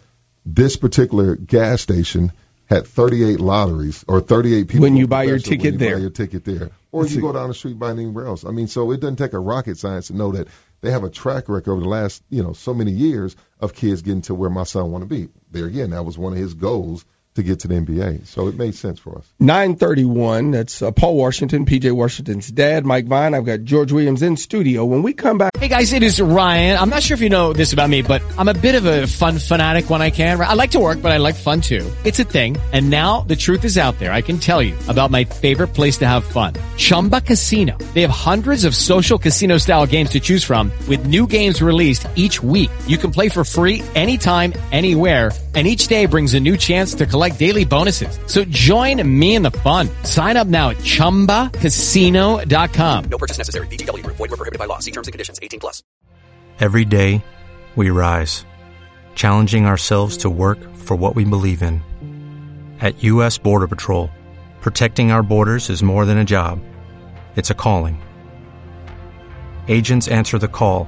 [0.45, 2.33] this particular gas station
[2.67, 5.97] had 38 lotteries or 38 people When you buy your ticket you there.
[5.97, 8.45] buy your ticket there, or you go down the street buy anywhere else.
[8.45, 10.49] I mean, so it doesn't take a rocket science to know that
[10.83, 14.03] they have a track record over the last you know so many years of kids
[14.03, 15.31] getting to where my son want to be.
[15.51, 18.27] There again, that was one of his goals to get to the NBA.
[18.27, 19.27] So it made sense for us.
[19.39, 20.51] 931.
[20.51, 23.35] That's uh, Paul Washington, PJ Washington's dad, Mike Vine.
[23.35, 24.85] I've got George Williams in studio.
[24.85, 26.79] When we come back, Hey guys, it is Ryan.
[26.79, 29.07] I'm not sure if you know this about me, but I'm a bit of a
[29.07, 30.41] fun fanatic when I can.
[30.41, 31.91] I like to work, but I like fun too.
[32.05, 32.57] It's a thing.
[32.73, 34.13] And now the truth is out there.
[34.13, 36.55] I can tell you about my favorite place to have fun.
[36.79, 37.77] Chumba Casino.
[37.95, 42.07] They have hundreds of social casino style games to choose from with new games released
[42.17, 42.71] each week.
[42.87, 45.31] You can play for free anytime, anywhere.
[45.53, 48.17] And each day brings a new chance to collect daily bonuses.
[48.27, 49.89] So join me in the fun.
[50.05, 53.05] Sign up now at ChumbaCasino.com.
[53.11, 53.67] No purchase necessary.
[53.67, 54.17] VGW Group.
[54.17, 54.79] Void were prohibited by law.
[54.79, 55.41] See terms and conditions.
[55.43, 55.83] 18 plus.
[56.61, 57.25] Every day,
[57.75, 58.45] we rise,
[59.15, 61.81] challenging ourselves to work for what we believe in.
[62.81, 63.39] At U.S.
[63.39, 64.11] Border Patrol,
[64.61, 66.61] protecting our borders is more than a job,
[67.37, 67.99] it's a calling.
[69.69, 70.87] Agents answer the call,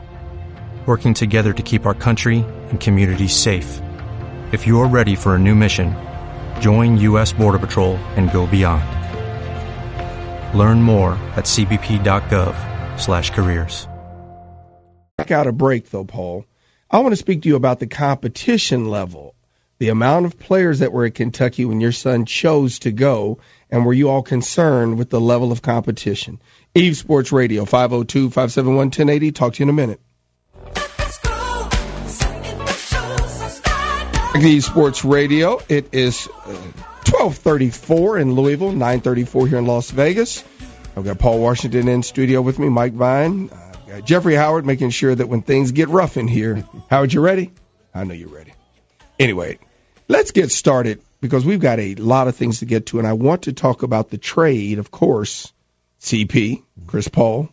[0.84, 3.80] working together to keep our country and communities safe.
[4.52, 5.96] If you are ready for a new mission,
[6.62, 7.32] join U.S.
[7.32, 8.84] Border Patrol and go beyond.
[10.56, 13.88] Learn more at cbp.gov/careers.
[15.18, 16.46] back out a break though, Paul.
[16.90, 19.34] I want to speak to you about the competition level,
[19.78, 23.38] the amount of players that were at Kentucky when your son chose to go,
[23.70, 26.42] and were you all concerned with the level of competition?
[26.74, 29.32] Eaves Sports Radio, 502 571 1080.
[29.32, 30.00] Talk to you in a minute.
[34.40, 35.60] Eaves Sports Radio.
[35.68, 36.52] It is uh,
[37.04, 40.42] 1234 in Louisville, 934 here in Las Vegas.
[40.96, 44.90] I've got Paul Washington in studio with me, Mike Vine, I've got Jeffrey Howard making
[44.90, 47.52] sure that when things get rough in here, Howard, you ready?
[47.94, 48.54] I know you're ready.
[49.18, 49.58] Anyway,
[50.08, 53.12] let's get started because we've got a lot of things to get to, and I
[53.12, 55.52] want to talk about the trade, of course,
[56.00, 57.50] CP, Chris Paul,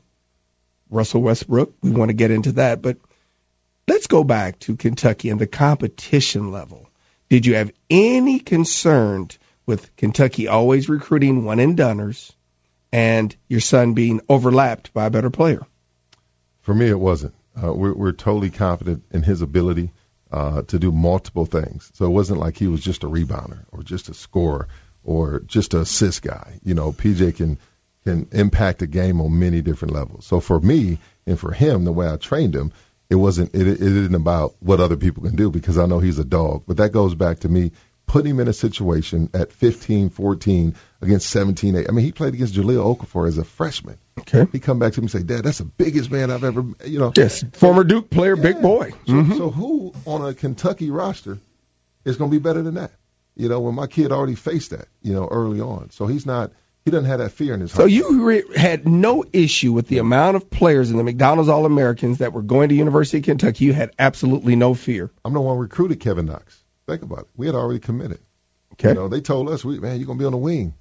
[0.90, 1.74] Russell Westbrook.
[1.82, 2.98] We want to get into that, but
[3.90, 6.90] let's go back to Kentucky and the competition level.
[7.28, 9.30] Did you have any concern
[9.66, 12.32] with Kentucky always recruiting one and doneers
[12.92, 15.66] and your son being overlapped by a better player?
[16.62, 17.34] For me, it wasn't.
[17.62, 19.92] Uh, we're, we're totally confident in his ability
[20.32, 21.92] uh, to do multiple things.
[21.96, 24.68] So it wasn't like he was just a rebounder or just a scorer
[25.04, 26.60] or just a assist guy.
[26.64, 27.58] You know, PJ can
[28.04, 30.26] can impact a game on many different levels.
[30.26, 32.72] So for me and for him, the way I trained him,
[33.10, 36.20] it wasn't it, it isn't about what other people can do because I know he's
[36.20, 36.64] a dog.
[36.68, 37.72] But that goes back to me
[38.06, 41.86] putting him in a situation at 15, 14 against 17, 8.
[41.88, 43.98] I mean, he played against Jahlil Okafor as a freshman.
[44.20, 44.48] Okay.
[44.52, 46.98] He come back to me and say, Dad, that's the biggest man I've ever, you
[47.00, 47.14] know.
[47.16, 48.92] Yes, former Duke player, big boy.
[49.06, 49.38] So, Mhm.
[49.38, 51.38] so who on a Kentucky roster
[52.04, 52.92] is going to be better than that?
[53.36, 55.92] You know, when my kid already faced that, you know, early on.
[55.92, 56.52] So he's not,
[56.90, 60.00] he doesn't have that fear in his So you re- had no issue with the
[60.00, 63.66] amount of players in the McDonald's All Americans that were going to University of Kentucky.
[63.66, 65.12] You had absolutely no fear.
[65.24, 66.64] I'm the one who recruited Kevin Knox.
[66.88, 67.28] Think about it.
[67.36, 68.20] We had already committed.
[68.74, 68.90] Okay.
[68.90, 70.74] You know, they told us, we, man, you're going to be on the wing.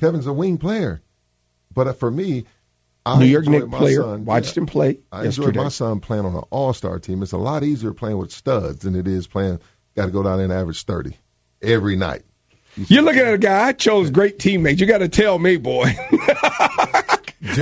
[0.00, 1.00] Kevin's a wing player.
[1.72, 2.44] But uh, for me,
[3.04, 4.02] I New York enjoyed Knicks my player.
[4.02, 5.48] son- Watched yeah, him play I yesterday.
[5.48, 7.22] enjoyed my son playing on an all-star team.
[7.22, 9.60] It's a lot easier playing with studs than it is playing,
[9.94, 11.16] got to go down there and average 30
[11.62, 12.22] every night.
[12.76, 13.68] You're looking at a guy.
[13.68, 14.80] I chose great teammates.
[14.80, 15.86] You got to tell me, boy.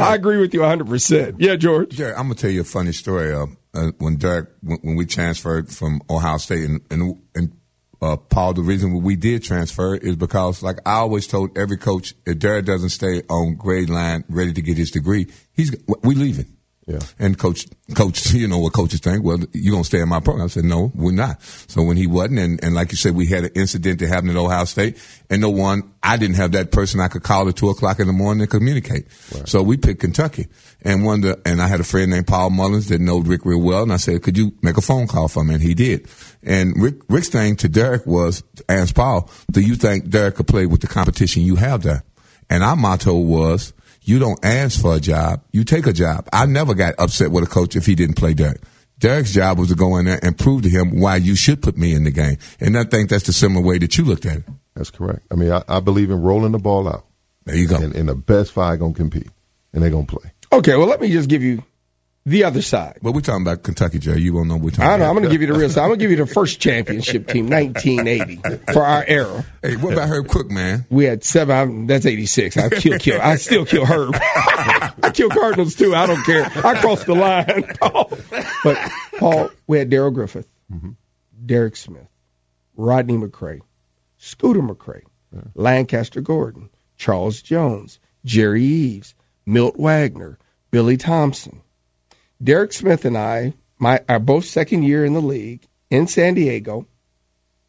[0.00, 0.86] I agree with you 100.
[0.86, 2.00] percent Yeah, George.
[2.00, 3.32] I'm gonna tell you a funny story.
[3.32, 7.52] Uh, uh, when Derek, when, when we transferred from Ohio State, and and, and
[8.00, 12.14] uh, Paul, the reason we did transfer is because, like I always told every coach,
[12.26, 16.53] if Derek doesn't stay on grade line, ready to get his degree, he's we leaving.
[16.86, 16.98] Yeah.
[17.18, 19.24] And coach, coach, you know what coaches think?
[19.24, 20.44] Well, you gonna stay in my program?
[20.44, 21.42] I said, no, we're not.
[21.42, 24.30] So when he wasn't, and, and like you said, we had an incident that happened
[24.30, 24.98] at Ohio State,
[25.30, 28.06] and no one, I didn't have that person I could call at two o'clock in
[28.06, 29.06] the morning and communicate.
[29.46, 30.48] So we picked Kentucky,
[30.82, 33.62] and one, the, and I had a friend named Paul Mullins that know Rick real
[33.62, 35.54] well, and I said, could you make a phone call for me?
[35.54, 36.06] And he did.
[36.42, 40.66] And Rick, Rick's thing to Derek was, ask Paul, do you think Derek could play
[40.66, 42.04] with the competition you have there?
[42.50, 43.72] And our motto was,
[44.04, 46.28] you don't ask for a job, you take a job.
[46.32, 48.60] I never got upset with a coach if he didn't play Derek.
[48.98, 51.76] Derek's job was to go in there and prove to him why you should put
[51.76, 52.38] me in the game.
[52.60, 54.44] And I think that's the similar way that you looked at it.
[54.74, 55.26] That's correct.
[55.30, 57.06] I mean, I, I believe in rolling the ball out.
[57.44, 57.76] There you go.
[57.76, 59.28] And, and the best five going to compete,
[59.72, 60.30] and they're going to play.
[60.52, 61.62] Okay, well, let me just give you
[62.26, 62.98] the other side.
[63.02, 64.22] But we're talking about Kentucky, Jerry.
[64.22, 64.94] You won't know what we're talking I know.
[64.96, 65.08] about.
[65.08, 65.82] I'm going to give you the real side.
[65.82, 69.44] I'm going to give you the first championship team, 1980, for our era.
[69.62, 70.86] Hey, what about Herb Crook, man?
[70.88, 71.56] We had seven.
[71.56, 72.56] I'm, that's 86.
[72.56, 73.20] I kill, kill.
[73.20, 74.14] I still kill Herb.
[74.22, 75.94] I kill Cardinals too.
[75.94, 76.44] I don't care.
[76.44, 77.74] I crossed the line.
[77.80, 78.10] Paul.
[78.62, 80.92] But Paul, we had Darrell Griffith, mm-hmm.
[81.44, 82.08] Derek Smith,
[82.76, 83.60] Rodney McCray,
[84.16, 85.02] Scooter McCray,
[85.54, 90.38] Lancaster Gordon, Charles Jones, Jerry Eaves, Milt Wagner,
[90.70, 91.60] Billy Thompson.
[92.42, 96.86] Derek Smith and I, my are both second year in the league in San Diego.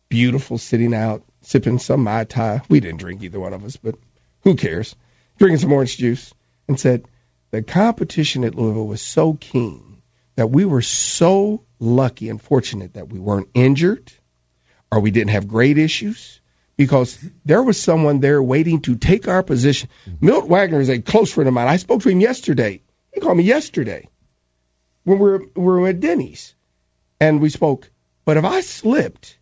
[0.09, 2.61] Beautiful sitting out, sipping some Mai Tai.
[2.67, 3.95] We didn't drink either one of us, but
[4.41, 4.95] who cares?
[5.37, 6.33] Drinking some orange juice
[6.67, 7.05] and said
[7.51, 10.01] the competition at Louisville was so keen
[10.35, 14.11] that we were so lucky and fortunate that we weren't injured
[14.91, 16.41] or we didn't have grade issues
[16.75, 19.89] because there was someone there waiting to take our position.
[20.19, 21.67] Milt Wagner is a close friend of mine.
[21.67, 22.81] I spoke to him yesterday.
[23.13, 24.09] He called me yesterday
[25.05, 26.53] when we were, we were at Denny's
[27.19, 27.89] and we spoke.
[28.25, 29.37] But if I slipped,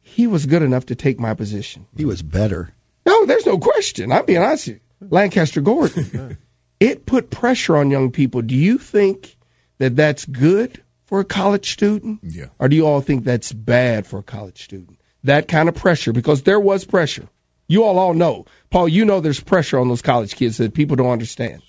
[0.00, 1.86] he was good enough to take my position.
[1.96, 2.72] He was better.
[3.04, 4.10] No, there's no question.
[4.10, 4.68] I'm being honest.
[4.68, 5.08] with you.
[5.10, 6.38] Lancaster Gordon.
[6.80, 8.42] it put pressure on young people.
[8.42, 9.36] Do you think
[9.78, 12.20] that that's good for a college student?
[12.22, 12.46] Yeah.
[12.58, 15.00] Or do you all think that's bad for a college student?
[15.24, 17.28] That kind of pressure, because there was pressure.
[17.66, 18.46] You all all know.
[18.70, 21.62] Paul, you know there's pressure on those college kids that people don't understand.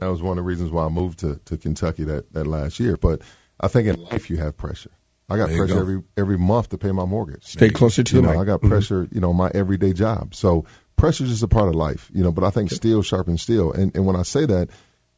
[0.00, 2.80] That was one of the reasons why I moved to, to Kentucky that, that last
[2.80, 2.96] year.
[2.96, 3.22] But
[3.60, 4.90] I think in life you have pressure.
[5.28, 5.80] I got pressure go.
[5.80, 7.44] every every month to pay my mortgage.
[7.44, 8.38] Stay closer to you the know.
[8.40, 8.68] I got Mhm.
[8.68, 10.34] pressure, you know, my everyday job.
[10.34, 12.30] So pressure is just a part of life, you know.
[12.32, 13.72] But I think steel sharpens steel.
[13.72, 14.68] And and when I say that,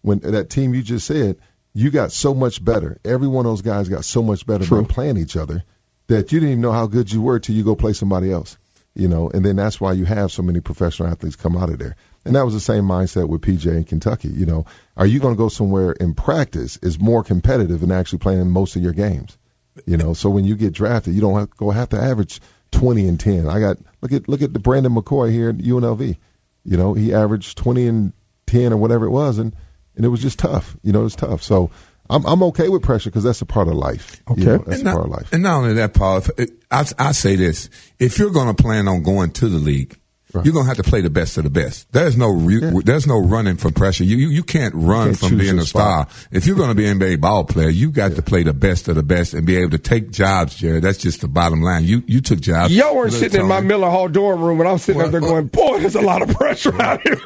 [0.03, 1.39] when that team you just said,
[1.75, 2.99] you got so much better.
[3.05, 4.83] Every one of those guys got so much better True.
[4.83, 5.65] by playing each other
[6.07, 8.57] that you didn't even know how good you were till you go play somebody else.
[8.95, 11.79] You know, and then that's why you have so many professional athletes come out of
[11.79, 11.97] there.
[12.27, 14.29] And that was the same mindset with PJ in Kentucky.
[14.29, 18.19] You know, are you going to go somewhere in practice is more competitive than actually
[18.19, 19.39] playing most of your games?
[19.85, 22.41] You know, so when you get drafted, you don't have, to go have to average
[22.73, 23.47] 20 and 10.
[23.49, 26.17] I got look at look at the Brandon McCoy here at UNLV.
[26.65, 28.13] You know, he averaged 20 and
[28.47, 29.55] 10 or whatever it was, and
[29.95, 30.77] and it was just tough.
[30.83, 31.43] You know, it was tough.
[31.43, 31.71] So
[32.09, 34.23] I'm I'm okay with pressure because that's a part of life.
[34.29, 34.45] You Okay.
[34.45, 35.33] know, that's and a not, part of life.
[35.33, 37.69] And not only that, Paul, if, it, I, I say this.
[37.99, 39.99] If you're going to plan on going to the league,
[40.45, 41.91] you're going to have to play the best of the best.
[41.93, 44.05] There's no re- there's no running from pressure.
[44.05, 46.09] You you, you can't run Can't from being a star.
[46.31, 48.89] If you're going to be an NBA ball player, you got to play the best
[48.89, 50.83] of the best and be able to take jobs, Jared.
[50.83, 51.85] That's just the bottom line.
[51.85, 52.75] You you took jobs.
[52.75, 55.23] Y'all weren't sitting in my Miller Hall dorm room when I was sitting up there
[55.23, 57.17] uh, going, boy, there's a lot of pressure out here.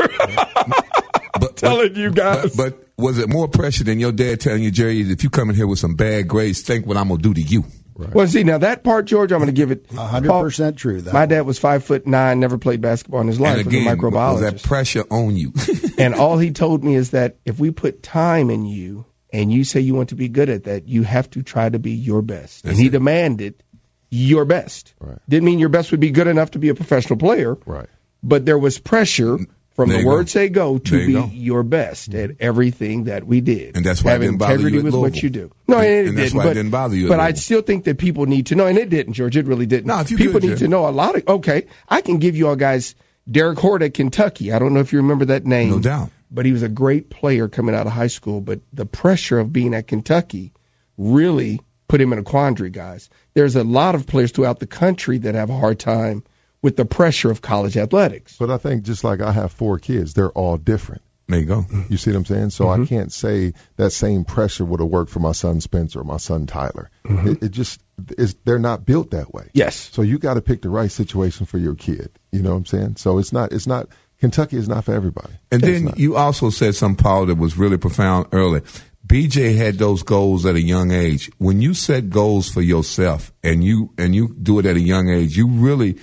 [1.41, 2.55] but, telling you guys.
[2.55, 5.51] But, but was it more pressure than your dad telling you, Jerry, if you come
[5.51, 7.65] in here with some bad grades, think what I'm going to do to you?
[8.13, 11.01] Well, see now that part, George, I'm going to give it hundred percent true.
[11.01, 13.59] That My dad was five foot nine, never played basketball in his life.
[13.59, 15.53] and was a again, was that pressure on you?
[15.99, 19.65] and all he told me is that if we put time in you and you
[19.65, 22.23] say you want to be good at that, you have to try to be your
[22.23, 22.65] best.
[22.65, 23.63] and he demanded
[24.11, 24.95] your best.
[24.99, 25.19] Right.
[25.29, 27.57] Didn't mean your best would be good enough to be a professional player.
[27.67, 27.89] Right.
[28.23, 29.39] But there was pressure
[29.75, 30.31] from There the word go.
[30.31, 31.31] say go to There you be go.
[31.33, 33.77] your best at everything that we did.
[33.77, 35.51] And that's why it Have didn't bother integrity you with what you do.
[35.69, 36.45] No, And- it and that's didn't.
[36.45, 38.77] why it didn't bother you But I still think that people need to know, and
[38.77, 39.37] it didn't, George.
[39.37, 39.87] It really didn't.
[39.87, 40.59] No, if you people good, need Jim.
[40.59, 41.27] to know a lot of.
[41.27, 42.95] Okay, I can give you all guys
[43.31, 44.53] Derrick Hord at Kentucky.
[44.53, 45.71] I don't know if you remember that name.
[45.71, 46.11] No doubt.
[46.33, 48.41] But he was a great player coming out of high school.
[48.41, 50.53] But the pressure of being at Kentucky
[50.99, 53.09] really put him in a quandary, guys.
[53.35, 56.23] There's a lot of players throughout the country that have a hard time
[56.63, 58.37] with the pressure of college athletics.
[58.39, 61.03] But I think just like I have four kids, they're all different.
[61.29, 61.65] There you go.
[61.89, 62.51] You see what I'm saying?
[62.51, 62.83] So Mm-hmm.
[62.83, 66.17] I can't say that same pressure would have worked for my son Spencer or my
[66.17, 66.91] son Tyler.
[67.05, 67.81] It, it just
[68.19, 68.35] is.
[68.45, 69.45] They're not built that way.
[69.45, 69.59] Mm-hmm.
[69.59, 69.77] Yes.
[69.93, 72.11] So you got to pick the right situation for your kid.
[72.33, 72.97] You know what I'm saying?
[72.97, 73.53] So it's not.
[73.53, 73.89] It's not.
[74.19, 75.33] Kentucky is not for everybody.
[75.53, 78.63] And then you also said something, Paul, that was really profound early.
[79.07, 81.31] BJ had those goals at a young age.
[81.39, 85.09] When you set goals for yourself and you and you do it at a young
[85.09, 85.99] age, you really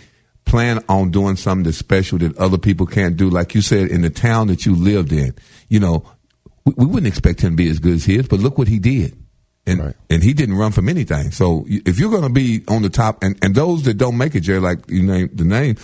[0.47, 3.29] plan on doing something that's special that other people can't do.
[3.29, 5.35] Like you said, in the town that you lived in,
[5.67, 6.09] you know,
[6.65, 8.67] we, we wouldn't expect him to be as good as he is, but look what
[8.67, 9.15] he did.
[9.65, 11.31] And, and he didn't run from anything.
[11.31, 14.33] So if you're going to be on the top, and, and those that don't make
[14.33, 15.75] it, Jerry, like you name the name,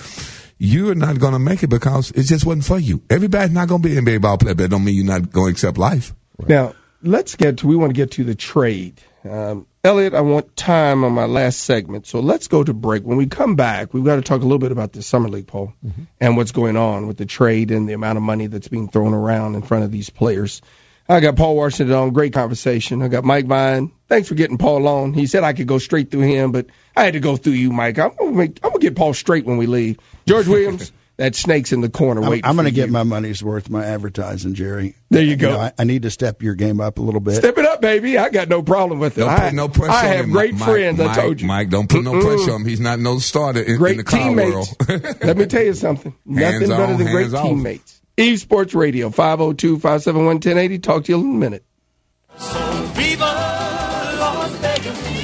[0.57, 3.03] you're not going to make it because it just wasn't for you.
[3.09, 5.29] Everybody's not going to be an NBA ball player, but that don't mean you're not
[5.29, 6.13] going to accept life.
[6.47, 9.01] Now, let's get to, we want to get to the trade.
[9.29, 13.03] Um, Elliot, I want time on my last segment, so let's go to break.
[13.03, 15.47] When we come back, we've got to talk a little bit about the Summer League
[15.47, 16.03] poll mm-hmm.
[16.21, 19.13] and what's going on with the trade and the amount of money that's being thrown
[19.13, 20.61] around in front of these players.
[21.09, 23.01] I got Paul Washington on, great conversation.
[23.01, 23.91] I got Mike Vine.
[24.07, 25.13] Thanks for getting Paul on.
[25.13, 27.73] He said I could go straight through him, but I had to go through you,
[27.73, 27.99] Mike.
[27.99, 29.99] I'm gonna, make, I'm gonna get Paul straight when we leave.
[30.25, 32.45] George Williams, that snake's in the corner I'm, waiting.
[32.45, 34.95] I'm going going to to get my money's worth, my advertising, Jerry.
[35.09, 35.51] There you go.
[35.51, 37.35] know, I, I need to step your game up a little bit.
[37.35, 38.17] Step it up, baby.
[38.17, 39.21] I got no problem with it.
[39.21, 40.31] Don't I, put no pressure I on have him.
[40.31, 40.97] great Mike, friends.
[40.97, 41.47] Mike, I told you.
[41.47, 42.21] Mike, don't put no Mm-mm.
[42.23, 42.67] pressure on him.
[42.67, 44.75] He's not no starter in, Great in the car teammates.
[44.89, 45.17] world.
[45.23, 46.15] Let me tell you something.
[46.25, 47.43] Nothing Hands better on, than great off.
[47.45, 48.01] teammates.
[48.17, 50.79] Eaves Sports Radio, 502 571 1080.
[50.79, 51.65] Talk to you in a minute.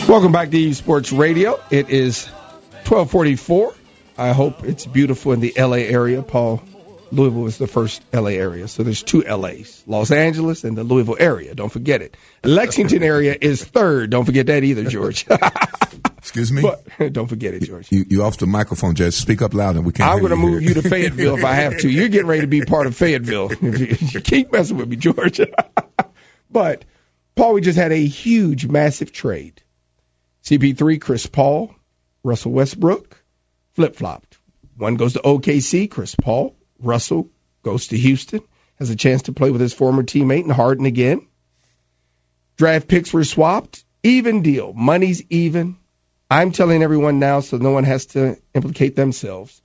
[0.07, 1.59] Welcome back to Eaves Sports Radio.
[1.69, 2.25] It is
[2.87, 3.73] 1244.
[4.19, 6.21] I hope it's beautiful in the LA area.
[6.21, 6.61] Paul,
[7.09, 8.67] Louisville is the first LA area.
[8.67, 11.55] So there's two LAs, Los Angeles and the Louisville area.
[11.55, 12.17] Don't forget it.
[12.43, 14.09] Lexington area is third.
[14.09, 15.25] Don't forget that either, George.
[16.17, 16.61] Excuse me.
[16.61, 17.89] But don't forget it, George.
[17.93, 20.11] You, you off the microphone, Just Speak up loud, and we can't.
[20.11, 20.69] I'm going to move here.
[20.69, 21.89] you to Fayetteville if I have to.
[21.89, 23.53] You're getting ready to be part of Fayetteville.
[23.53, 25.39] you keep messing with me, George.
[26.51, 26.83] but,
[27.35, 29.61] Paul, we just had a huge, massive trade.
[30.43, 31.73] CP3, Chris Paul,
[32.21, 33.18] Russell Westbrook,
[33.79, 34.37] flip flopped.
[34.75, 36.53] One goes to OKC, Chris Paul.
[36.79, 37.29] Russell
[37.63, 38.41] goes to Houston,
[38.77, 41.25] has a chance to play with his former teammate and Harden again.
[42.57, 43.85] Draft picks were swapped.
[44.03, 44.73] Even deal.
[44.73, 45.77] Money's even.
[46.29, 49.61] I'm telling everyone now so no one has to implicate themselves.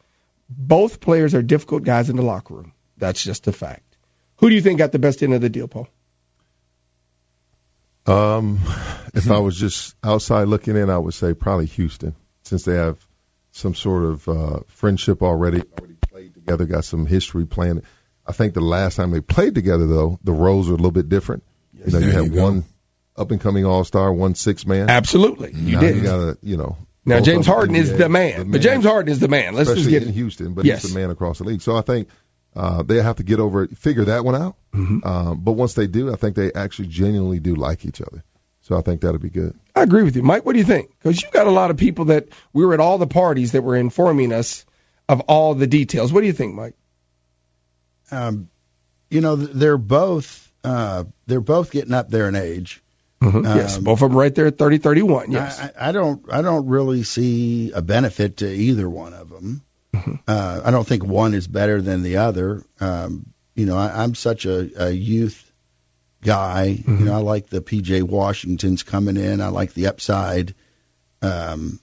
[0.49, 2.73] Both players are difficult guys in the locker room.
[2.97, 3.97] That's just a fact.
[4.37, 5.89] Who do you think got the best end of the deal, Paul?
[8.07, 8.61] Um,
[9.13, 13.05] if I was just outside looking in, I would say probably Houston, since they have
[13.55, 17.83] some sort of uh, friendship already, already played together, got some history playing.
[18.27, 21.09] I think the last time they played together, though, the roles are a little bit
[21.09, 21.45] different.
[21.73, 22.65] you know, you have you one
[23.17, 24.91] up and coming All Star, one six man.
[24.91, 25.97] Absolutely, you now did.
[25.97, 26.77] You gotta, you know.
[27.07, 29.55] Now James Harden is NBA, the man, but James Harden is the man.
[29.55, 30.83] Let's just especially get in Houston, but yes.
[30.83, 31.63] he's the man across the league.
[31.63, 32.09] So I think
[32.57, 34.57] uh, they have to get over it, figure that one out.
[34.73, 35.07] Mm-hmm.
[35.07, 38.25] Um, but once they do, I think they actually genuinely do like each other.
[38.63, 39.57] So I think that'll be good.
[39.75, 40.45] I agree with you, Mike.
[40.47, 40.91] What do you think?
[40.99, 43.63] Because you got a lot of people that we were at all the parties that
[43.63, 44.65] were informing us
[45.09, 46.13] of all the details.
[46.13, 46.75] What do you think, Mike?
[48.11, 48.49] Um,
[49.11, 52.83] you know, they're both uh, they're both getting up there in age.
[53.23, 55.31] yes, Um, both of them right there at 30, 31.
[55.33, 55.59] Yes.
[55.61, 59.63] I, I I don't I don't really see a benefit to either one of them.
[60.27, 62.65] Uh, I don't think one is better than the other.
[62.81, 65.44] Um, you know, I, I'm such a, a youth
[66.25, 66.83] guy.
[66.87, 69.41] You know, I like the PJ Washingtons coming in.
[69.41, 70.55] I like the upside.
[71.23, 71.79] Um,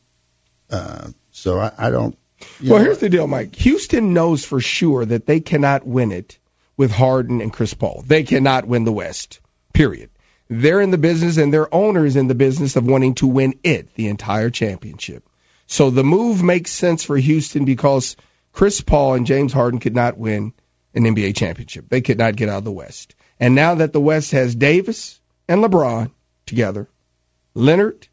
[0.69, 2.17] uh, so I, I don't.
[2.61, 3.55] well, know, here's the deal, Mike.
[3.55, 6.37] Houston knows for sure that they cannot win it
[6.75, 8.03] with Harden and Chris Paul.
[8.05, 9.39] They cannot win the West.
[9.73, 10.09] Period.
[10.49, 13.53] They're in the business, and their owner is in the business of wanting to win
[13.63, 15.23] it, the entire championship.
[15.67, 18.17] So the move makes sense for Houston because
[18.51, 20.53] Chris Paul and James Harden could not win
[20.93, 21.85] an NBA championship.
[21.87, 23.15] They could not get out of the West.
[23.41, 26.11] And now that the West has Davis and LeBron
[26.45, 26.87] together,
[27.55, 28.07] Leonard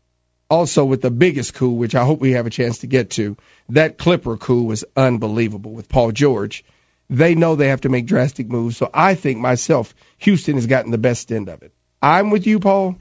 [0.48, 3.36] also with the biggest coup, which I hope we have a chance to get to.
[3.68, 6.64] That Clipper coup was unbelievable with Paul George.
[7.10, 8.78] They know they have to make drastic moves.
[8.78, 11.74] So I think myself, Houston has gotten the best end of it.
[12.00, 12.96] I'm with you, Paul.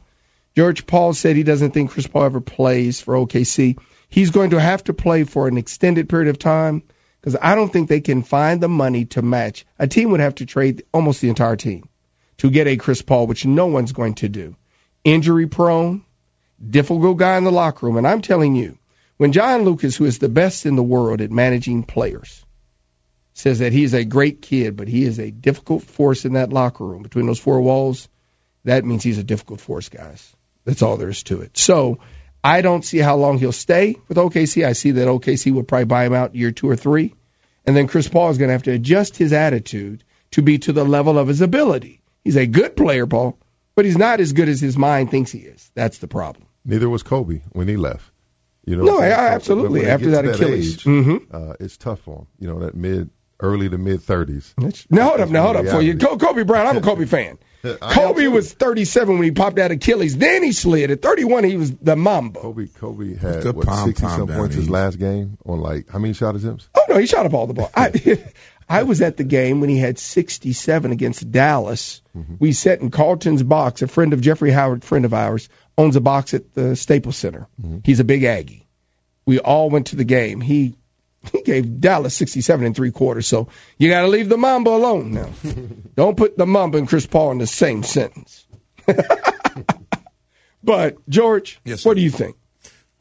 [0.53, 3.79] George Paul said he doesn't think Chris Paul ever plays for OKC.
[4.09, 6.83] He's going to have to play for an extended period of time
[7.21, 9.65] because I don't think they can find the money to match.
[9.79, 11.87] A team would have to trade almost the entire team
[12.37, 14.55] to get a Chris Paul, which no one's going to do.
[15.03, 16.03] Injury prone,
[16.65, 17.97] difficult guy in the locker room.
[17.97, 18.77] And I'm telling you,
[19.17, 22.45] when John Lucas, who is the best in the world at managing players,
[23.33, 26.85] says that he's a great kid, but he is a difficult force in that locker
[26.85, 28.07] room between those four walls,
[28.63, 30.35] that means he's a difficult force, guys.
[30.65, 31.57] That's all there is to it.
[31.57, 31.99] So
[32.43, 34.65] I don't see how long he'll stay with OKC.
[34.65, 37.13] I see that OKC will probably buy him out year two or three.
[37.65, 40.73] And then Chris Paul is going to have to adjust his attitude to be to
[40.73, 41.96] the level of his ability.
[42.27, 43.39] He's a good player, Paul,
[43.73, 45.71] but he's not as good as his mind thinks he is.
[45.75, 46.45] That's the problem.
[46.65, 48.03] Neither was Kobe when he left.
[48.65, 49.85] You know, No, so- I- absolutely.
[49.85, 50.73] After gets that Achilles.
[50.75, 51.21] age, Mhm.
[51.33, 52.27] uh, it's tough for him.
[52.37, 53.09] You know, that mid,
[53.39, 54.53] early to mid thirties.
[54.89, 55.95] Now hold up, now hold up for you.
[55.95, 57.37] Co- Kobe Bryant, I'm a Kobe fan.
[57.63, 60.17] Kobe was 37 when he popped that Achilles.
[60.17, 60.91] Then he slid.
[60.91, 62.39] At 31, he was the Mamba.
[62.41, 65.89] Kobe, Kobe had what pom sixty pom some down points his last game on like
[65.89, 66.67] how many shot attempts?
[66.75, 67.71] Oh no, he shot up all the ball.
[67.75, 67.89] I
[68.69, 72.01] I was at the game when he had 67 against Dallas.
[72.15, 72.35] Mm-hmm.
[72.39, 73.81] We sat in Carlton's box.
[73.81, 75.47] A friend of Jeffrey Howard, friend of ours,
[75.77, 77.47] owns a box at the Staples Center.
[77.61, 77.79] Mm-hmm.
[77.83, 78.67] He's a big Aggie.
[79.25, 80.41] We all went to the game.
[80.41, 80.75] He
[81.31, 83.27] he gave Dallas 67 and three quarters.
[83.27, 85.29] So you got to leave the Mamba alone now.
[85.95, 88.45] Don't put the Mamba and Chris Paul in the same sentence.
[90.63, 92.35] but George, Yes, what do you think?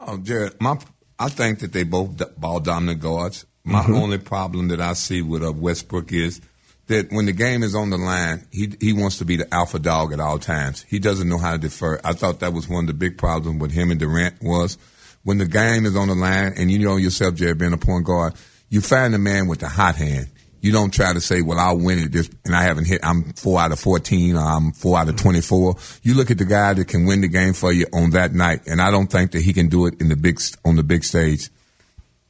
[0.01, 0.79] Oh, Jared, my
[1.19, 3.47] I think that they both ball dominant guards.
[3.67, 6.41] My only problem that I see with uh, Westbrook is
[6.87, 9.81] that when the game is on the line, he he wants to be the alpha
[9.81, 10.85] dog at all times.
[10.89, 12.01] He doesn't know how to defer.
[12.05, 14.79] I thought that was one of the big problems with him and Durant was
[15.25, 18.05] when the game is on the line and you know yourself, Jared, being a point
[18.05, 18.35] guard,
[18.69, 20.29] you find the man with the hot hand.
[20.61, 23.33] You don't try to say, well, I'll win it this, and I haven't hit, I'm
[23.33, 25.75] four out of 14 or I'm four out of 24.
[26.03, 28.69] You look at the guy that can win the game for you on that night,
[28.69, 31.03] and I don't think that he can do it in the big, on the big
[31.03, 31.51] stage.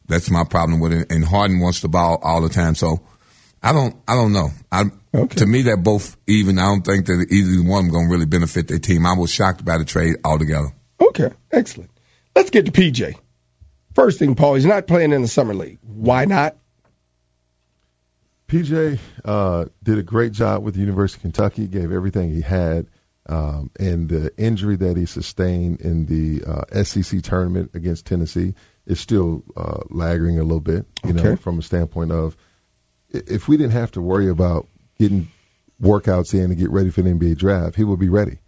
[0.09, 1.11] That's my problem with it.
[1.11, 2.75] And Harden wants the ball all the time.
[2.75, 3.01] So
[3.63, 4.51] I don't, I don't know.
[4.71, 4.85] I,
[5.37, 6.59] To me, they're both even.
[6.59, 9.07] I don't think that either one of them going to really benefit their team.
[9.07, 10.69] I was shocked by the trade altogether.
[11.01, 11.91] Okay, excellent.
[12.35, 13.19] Let's get to PJ.
[13.95, 15.79] First thing, Paul, he's not playing in the summer league.
[15.83, 16.57] Why not?
[18.49, 22.87] PJ uh, did a great job with the University of Kentucky, gave everything he had.
[23.29, 28.55] Um, and the injury that he sustained in the uh, SEC tournament against Tennessee
[28.87, 31.37] is still uh, lagging a little bit, you know, Okay.
[31.43, 32.37] from a standpoint of
[33.11, 34.69] if we didn't have to worry about
[34.99, 35.29] getting
[35.83, 38.39] workouts in to get ready for the NBA draft, he would be ready,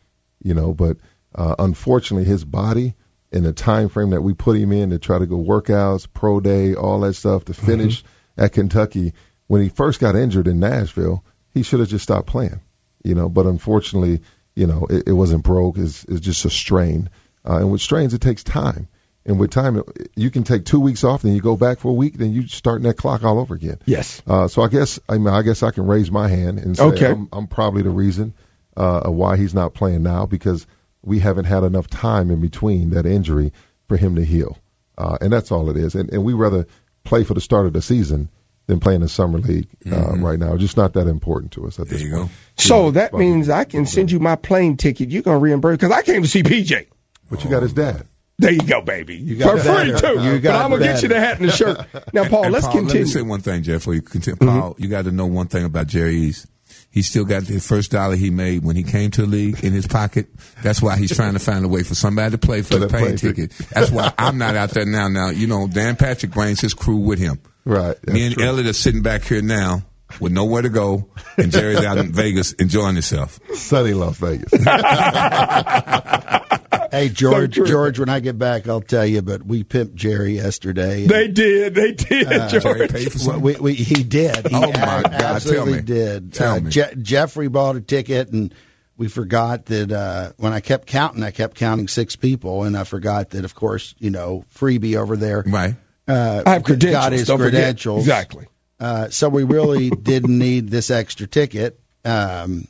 [0.43, 0.73] you know.
[0.75, 0.99] But
[1.35, 2.95] uh, unfortunately, his body
[3.33, 6.41] and the time frame that we put him in to try to go workouts, pro
[6.41, 8.05] day, all that stuff to finish
[8.37, 9.13] at Kentucky,
[9.49, 12.61] when he first got injured in Nashville, he should have just stopped playing,
[13.03, 13.29] you know.
[13.29, 14.23] But unfortunately,
[14.59, 15.79] you know, it, it wasn't broke.
[15.79, 17.11] It's, it's just a strain.
[17.49, 18.89] Uh, and with strains, it takes time.
[19.25, 19.83] And with time,
[20.17, 22.49] you can take two weeks off, then you go back for a week, then you
[22.49, 23.79] starting that clock all over again.
[23.85, 24.23] Yes.
[24.27, 26.83] Uh, so I guess I mean I guess I can raise my hand and say
[26.85, 27.07] Okay.
[27.07, 28.35] I'm, I'm probably the reason
[28.77, 30.67] uh, why he's not playing now because
[31.03, 33.53] we haven't had enough time in between that injury
[33.87, 34.59] for him to heal,
[34.97, 35.95] uh, and that's all it is.
[35.95, 36.67] And, and we rather
[37.05, 38.31] play for the start of the season
[38.69, 40.57] than play in the summer league uh, right now.
[40.57, 42.31] Just not that important to us at this point.
[42.57, 45.09] So that means I can send you my plane ticket.
[45.11, 46.87] You're gonna reimburse because I came to see PJ.
[47.31, 48.07] But you got his dad.
[48.41, 49.17] There you go, baby.
[49.17, 50.23] You got for free too.
[50.23, 51.79] You but I'm gonna get you the hat and the shirt.
[52.13, 53.05] Now, Paul, And let's Paul, Let continue.
[53.07, 54.37] me say one thing, Jeff, before you continue.
[54.37, 56.47] Paul, you got to know one thing about Jerry Eaves.
[56.91, 59.73] He still got the first dollar he made when he came to the league in
[59.73, 60.29] his pocket.
[60.63, 62.87] That's why he's trying to find a way for somebody to play for For the
[62.87, 63.51] that plane plane ticket.
[63.71, 65.09] That's why I'm not out there now.
[65.09, 67.41] Now, you know, Dan Patrick brings his crew with him.
[67.69, 67.97] Right.
[68.09, 69.83] Me and Elliot are sitting back here now
[70.21, 73.39] with nowhere to go, and Jerry's out in Vegas enjoying himself.
[73.55, 74.51] Sunny Las Vegas.
[76.91, 77.67] Hey George, true.
[77.67, 79.21] George, when I get back, I'll tell you.
[79.21, 81.07] But we pimped Jerry yesterday.
[81.07, 81.75] They did.
[81.75, 82.91] They did, Uh, George.
[82.91, 83.43] paid for something?
[83.43, 84.49] We, we, he did.
[84.49, 85.03] He Oh, my a- God.
[85.05, 85.81] Tell absolutely me.
[85.83, 86.33] did.
[86.33, 86.71] Tell uh, me.
[86.71, 88.55] Je- Jeffrey bought a ticket, and
[88.97, 92.85] we forgot that uh, when I kept counting, I kept counting six people, and I
[92.85, 95.45] forgot that, of course, you know, freebie over there.
[95.47, 95.75] Right.
[96.09, 97.05] Uh, I have credentials.
[97.05, 97.53] Got his don't forget.
[97.53, 98.01] credentials.
[98.01, 98.47] Exactly.
[98.81, 101.79] Uh, so we really didn't need this extra ticket.
[102.05, 102.67] Um,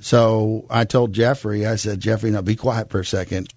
[0.00, 3.48] so I told Jeffrey, I said, Jeffrey, now be quiet for a second.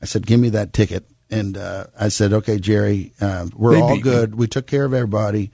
[0.00, 1.04] I said, give me that ticket.
[1.30, 4.34] And uh, I said, okay, Jerry, uh, we're They all good.
[4.34, 5.50] We took care of everybody.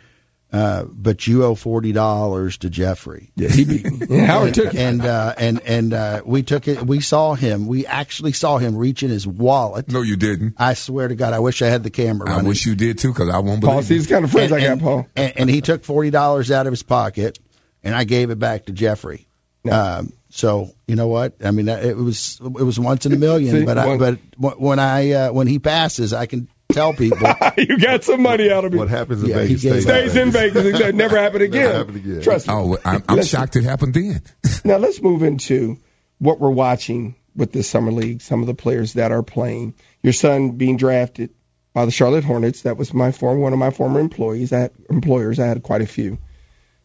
[0.51, 3.31] Uh, but you owe forty dollars to Jeffrey.
[3.37, 4.07] Yeah, he beat me.
[4.09, 4.77] Yeah, Howard took it.
[4.77, 6.83] and uh, and and uh, we took it.
[6.83, 7.67] We saw him.
[7.67, 9.89] We actually saw him reach in his wallet.
[9.93, 10.55] No, you didn't.
[10.57, 12.31] I swear to God, I wish I had the camera.
[12.31, 12.49] I running.
[12.49, 13.73] wish you did too, because I won't believe.
[13.75, 14.01] Paul, see, you.
[14.01, 15.07] these kind of friends and, I got, and- Paul.
[15.15, 17.39] And, and he took forty dollars out of his pocket,
[17.85, 19.27] and I gave it back to Jeffrey.
[19.71, 21.35] Um, so you know what?
[21.45, 23.55] I mean, it was it was once in a million.
[23.55, 23.99] See, but I,
[24.39, 26.49] but when I uh, when he passes, I can
[26.79, 27.29] tell people.
[27.59, 28.79] you got some money out of me.
[28.79, 30.81] What happens in Yeah, he Vegas stays, Stays in Vegas.
[30.81, 31.63] It never happened again.
[31.63, 32.23] Never happened again.
[32.23, 32.55] Trust me.
[32.55, 34.23] Oh, I'm, I'm shocked it happened then.
[34.65, 35.79] Now let's move into
[36.19, 38.21] what we're watching with this summer league.
[38.21, 39.75] Some of the players that are playing.
[40.03, 41.31] Your son being drafted
[41.73, 42.63] by the Charlotte Hornets.
[42.63, 44.53] That was my former one of my former employees.
[44.53, 45.39] I had, employers.
[45.39, 46.19] I had quite a few.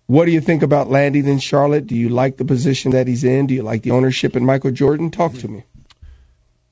[0.05, 1.87] What do you think about landing in Charlotte?
[1.87, 3.47] Do you like the position that he's in?
[3.47, 5.11] Do you like the ownership in Michael Jordan?
[5.11, 5.63] Talk to me.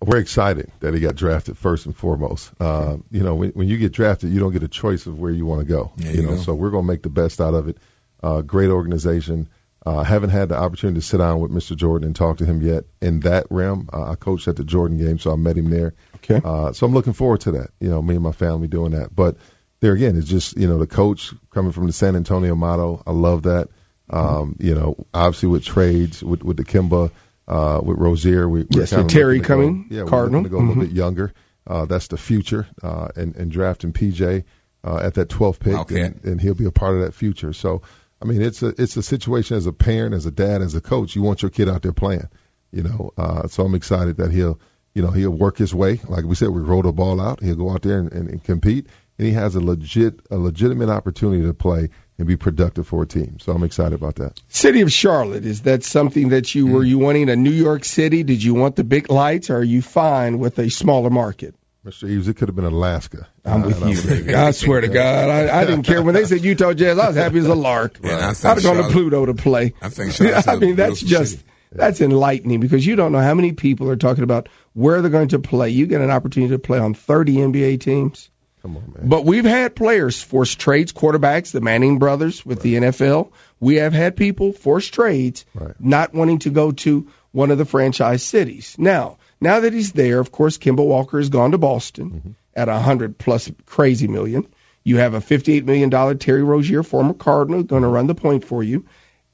[0.02, 2.52] We're excited that he got drafted first and foremost.
[2.60, 5.32] Uh, you know, when, when you get drafted, you don't get a choice of where
[5.32, 5.92] you want to go.
[5.98, 6.38] You you know, go.
[6.38, 7.78] so we're going to make the best out of it.
[8.24, 9.50] Uh, great organization.
[9.84, 11.76] Uh, haven't had the opportunity to sit down with Mr.
[11.76, 13.90] Jordan and talk to him yet in that realm.
[13.92, 15.96] Uh, I coached at the Jordan game, so I met him there.
[16.18, 16.40] Okay.
[16.44, 17.72] Uh, so I'm looking forward to that.
[17.80, 19.16] You know, me and my family doing that.
[19.16, 19.38] But
[19.80, 23.02] there again, it's just you know the coach coming from the San Antonio motto.
[23.06, 23.70] I love that.
[24.10, 27.12] Um, you know, obviously with trades with with the Kemba,
[27.52, 30.42] uh, with Rozier, we, we're Yes, kinda with Terry looking to go- coming, yeah, Cardinal.
[30.42, 30.88] we're looking to go a little Mhm.
[30.88, 31.34] bit younger.
[31.68, 34.44] Uh, that's the future, uh, and, and drafting PJ
[34.84, 36.02] uh, at that 12th pick, Okay.
[36.02, 37.54] and, and he'll be a part of that future.
[37.54, 37.84] So,
[38.22, 40.82] I mean, it's a it's a situation as a parent, as a dad, as a
[40.82, 41.16] coach.
[41.16, 42.28] You want your kid out there playing,
[42.72, 43.12] you know.
[43.18, 44.60] Uh, so I'm excited that he'll,
[44.96, 46.00] you know, he'll work his way.
[46.08, 47.42] Like we said, we roll the ball out.
[47.44, 48.88] He'll go out there and, and, and compete,
[49.20, 51.90] and he has a legit a legitimate opportunity to play
[52.22, 53.40] and be productive for a team.
[53.40, 54.40] So I'm excited about that.
[54.48, 58.22] City of Charlotte, is that something that you were you wanting a New York City?
[58.22, 59.50] Did you want the big lights?
[59.50, 61.56] Or are you fine with a smaller market?
[61.84, 62.08] Mr.
[62.08, 63.28] Eaves, it could have been Alaska.
[63.44, 63.98] I'm with and you.
[63.98, 64.36] I'm- baby.
[64.36, 67.00] I swear to God, I, I didn't care when they said Utah Jazz.
[67.00, 67.98] I was happy as a lark.
[68.04, 69.74] Yeah, I I'd have gone to Pluto to play.
[69.82, 71.44] I think Charlotte's I a mean, that's just city.
[71.72, 75.30] that's enlightening because you don't know how many people are talking about where they're going
[75.30, 75.72] to play.
[75.72, 78.30] You get an opportunity to play on 30 NBA teams.
[78.62, 79.10] Come on, man.
[79.10, 83.32] But we've had players force trades, quarterbacks, the Manning brothers with the NFL.
[83.60, 85.74] We have had people force trades, Right.
[85.80, 88.76] not wanting to go to one of the franchise cities.
[88.78, 92.30] Now, now that he's there, of course, Kemba Walker has gone to Boston mm-hmm.
[92.56, 94.48] at a hundred plus crazy million.
[94.84, 98.46] You have a fifty-eight million dollar Terry Rozier, former Cardinal, going to run the point
[98.46, 98.86] for you.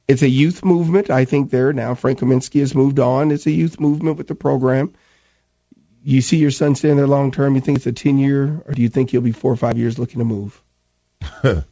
[0.08, 1.52] It's a youth movement, I think.
[1.52, 3.32] There now, Frank Kaminsky has moved on.
[3.32, 4.94] It's a youth movement with the program.
[6.08, 7.56] You see your son staying there long term.
[7.56, 9.78] You think it's a ten year, or do you think he'll be four or five
[9.78, 10.64] years looking to move?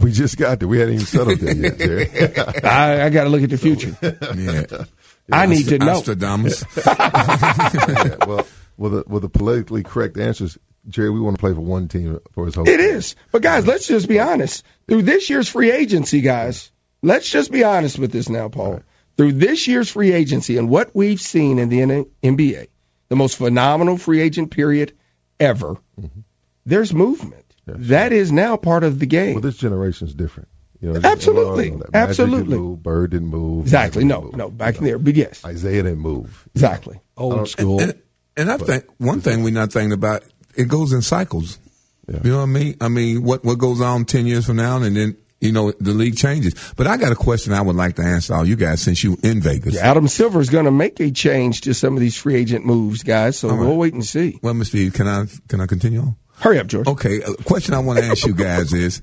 [0.00, 0.66] we just got there.
[0.66, 3.96] We hadn't even settled there yet, I, I got to look at the future.
[5.30, 5.36] Yeah.
[5.36, 5.86] I need to know.
[5.86, 6.64] Nostradamus.
[6.74, 8.46] yeah, well,
[8.78, 10.58] well, the, well, the politically correct answer is,
[10.88, 12.66] Jerry, we want to play for one team for his whole.
[12.66, 13.14] It is.
[13.30, 14.64] But guys, let's just be honest.
[14.88, 16.72] Through this year's free agency, guys,
[17.02, 18.80] let's just be honest with this now, Paul.
[19.18, 22.68] Through this year's free agency and what we've seen in the N- NBA,
[23.08, 24.92] the most phenomenal free agent period
[25.40, 26.20] ever, mm-hmm.
[26.66, 27.44] there's movement.
[27.66, 29.34] That is now part of the game.
[29.34, 30.48] Well, this generation's different.
[30.80, 31.64] You know, Absolutely.
[31.64, 31.92] we all know that.
[31.92, 32.44] Magic Absolutely.
[32.44, 33.64] didn't move, Bird didn't move.
[33.64, 34.04] exactly.
[34.04, 34.58] No, didn't no, move.
[34.58, 34.98] back in there.
[34.98, 36.48] But yes, Isiah didn't move.
[36.54, 37.00] exactly.
[37.16, 37.80] Oh, Old school.
[37.80, 38.00] And,
[38.36, 40.22] and I think one thing we're not thinking about
[40.54, 41.58] it goes in cycles.
[42.06, 42.20] Yeah.
[42.24, 42.76] You know what I mean?
[42.80, 45.92] I mean, what what goes on ten years from now, and then you know the
[45.92, 46.54] league changes.
[46.76, 49.16] But I got a question I would like to answer all you guys since you
[49.22, 49.76] in Vegas.
[49.76, 53.02] Adam Silver is going to make a change to some of these free agent moves,
[53.02, 53.38] guys.
[53.38, 53.66] So All right.
[53.66, 54.38] we'll wait and see.
[54.42, 54.76] Well, Mr.
[54.76, 56.16] Eaves, can I can I continue on?
[56.38, 56.86] Hurry up, George.
[56.86, 59.02] Okay, a question I want to ask you guys is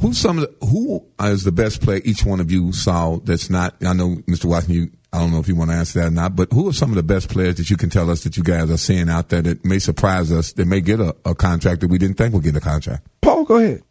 [0.00, 3.50] who's some of the, who is the best player each one of you saw that's
[3.50, 4.46] not I know Mr.
[4.46, 6.70] Watson you I don't know if you want to answer that or not, but who
[6.70, 8.78] are some of the best players that you can tell us that you guys are
[8.78, 11.98] seeing out there that may surprise us, that may get a, a contract that we
[11.98, 13.06] didn't think would get a contract?
[13.20, 13.82] Paul, go ahead.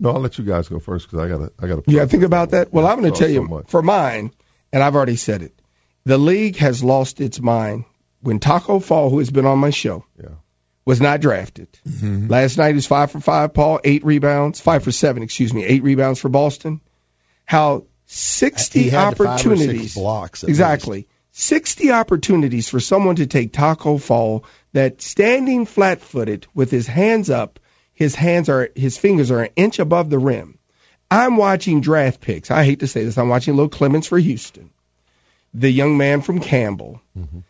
[0.00, 1.52] No, I'll let you guys go first because I got to.
[1.64, 1.90] I got to.
[1.92, 2.72] Yeah, think about that.
[2.72, 3.68] Well, I'm going to tell so you much.
[3.68, 4.32] for mine,
[4.72, 5.54] and I've already said it.
[6.04, 7.84] The league has lost its mind
[8.22, 10.30] when Taco Fall, who has been on my show, Yeah.
[10.86, 11.68] was not drafted.
[11.86, 12.28] Mm-hmm.
[12.28, 15.64] Last night he was five for five, Paul, eight rebounds, five for seven, excuse me,
[15.64, 16.80] eight rebounds for Boston.
[17.44, 21.06] How sixty He had five or six opportunities blocks at exactly.
[21.32, 27.30] 60 opportunities for someone to take Taco Fall that standing flat footed with his hands
[27.30, 27.60] up,
[28.00, 30.58] his hands are his fingers are an inch above the rim.
[31.10, 32.50] I'm watching draft picks.
[32.50, 33.18] I hate to say this.
[33.18, 34.70] I'm watching Low Clemons for Houston.
[35.52, 37.40] The young man from Campbell mm-hmm.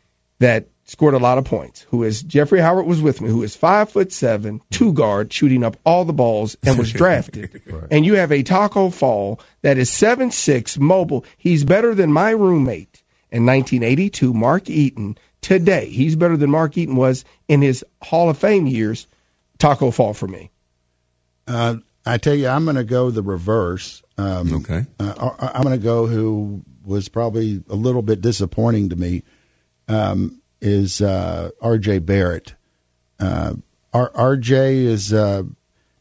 [0.41, 3.55] that scored a lot of points, who is Jeffrey Howard was with me, who is
[3.55, 7.63] five foot seven, two guard, shooting up all the balls and was drafted.
[7.93, 11.25] And you have a Taco Fall that is seven six, mobile.
[11.39, 15.17] He's better than my roommate in 1982, Mark Eaton.
[15.43, 19.07] Today, he's better than Mark Eaton was in his Hall of Fame years.
[19.61, 20.51] Taco Fall for me.
[21.47, 24.03] Uh, I tell you, I'm going to go the reverse.
[24.19, 24.85] Um, okay.
[24.99, 29.23] Uh, I- I'm going to go who was probably a little bit disappointing to me
[29.87, 32.01] um, is uh, R.J.
[32.01, 32.55] Barrett.
[33.21, 33.55] Uh,
[33.93, 34.79] R- R.J.
[34.79, 35.43] is, uh,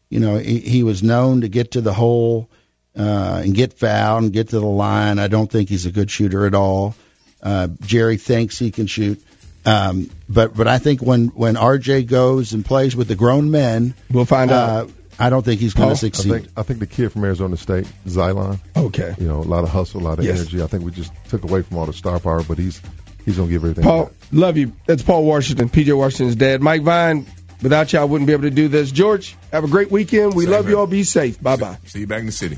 [0.09, 2.49] you know, he, he was known to get to the hole
[2.97, 5.19] uh, and get fouled and get to the line.
[5.19, 6.95] I don't think he's a good shooter at all.
[7.43, 9.21] Uh, Jerry thinks he can shoot.
[9.65, 13.93] Um, but but I think when when RJ goes and plays with the grown men,
[14.11, 14.91] we'll find uh, out.
[15.21, 16.31] I don't think he's going Paul, to succeed.
[16.31, 18.57] I think, I think the kid from Arizona State, Zylan.
[18.75, 19.13] Okay.
[19.19, 20.39] You know, a lot of hustle, a lot of Yes.
[20.39, 20.61] energy.
[20.63, 22.81] I think we just took away from all the star power, but he's
[23.25, 23.83] he's gonna give everything.
[23.83, 24.71] Paul, love you.
[24.85, 26.61] That's Paul Washington, PJ Washington's dad.
[26.61, 27.25] Mike Vine,
[27.61, 28.91] without you, I wouldn't be able to do this.
[28.91, 30.35] George, have a great weekend.
[30.35, 30.75] We Same love here.
[30.75, 30.87] you all.
[30.87, 31.41] Be safe.
[31.43, 31.77] Bye bye.
[31.85, 32.57] See you back in the city.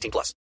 [0.01, 0.33] 18 plus.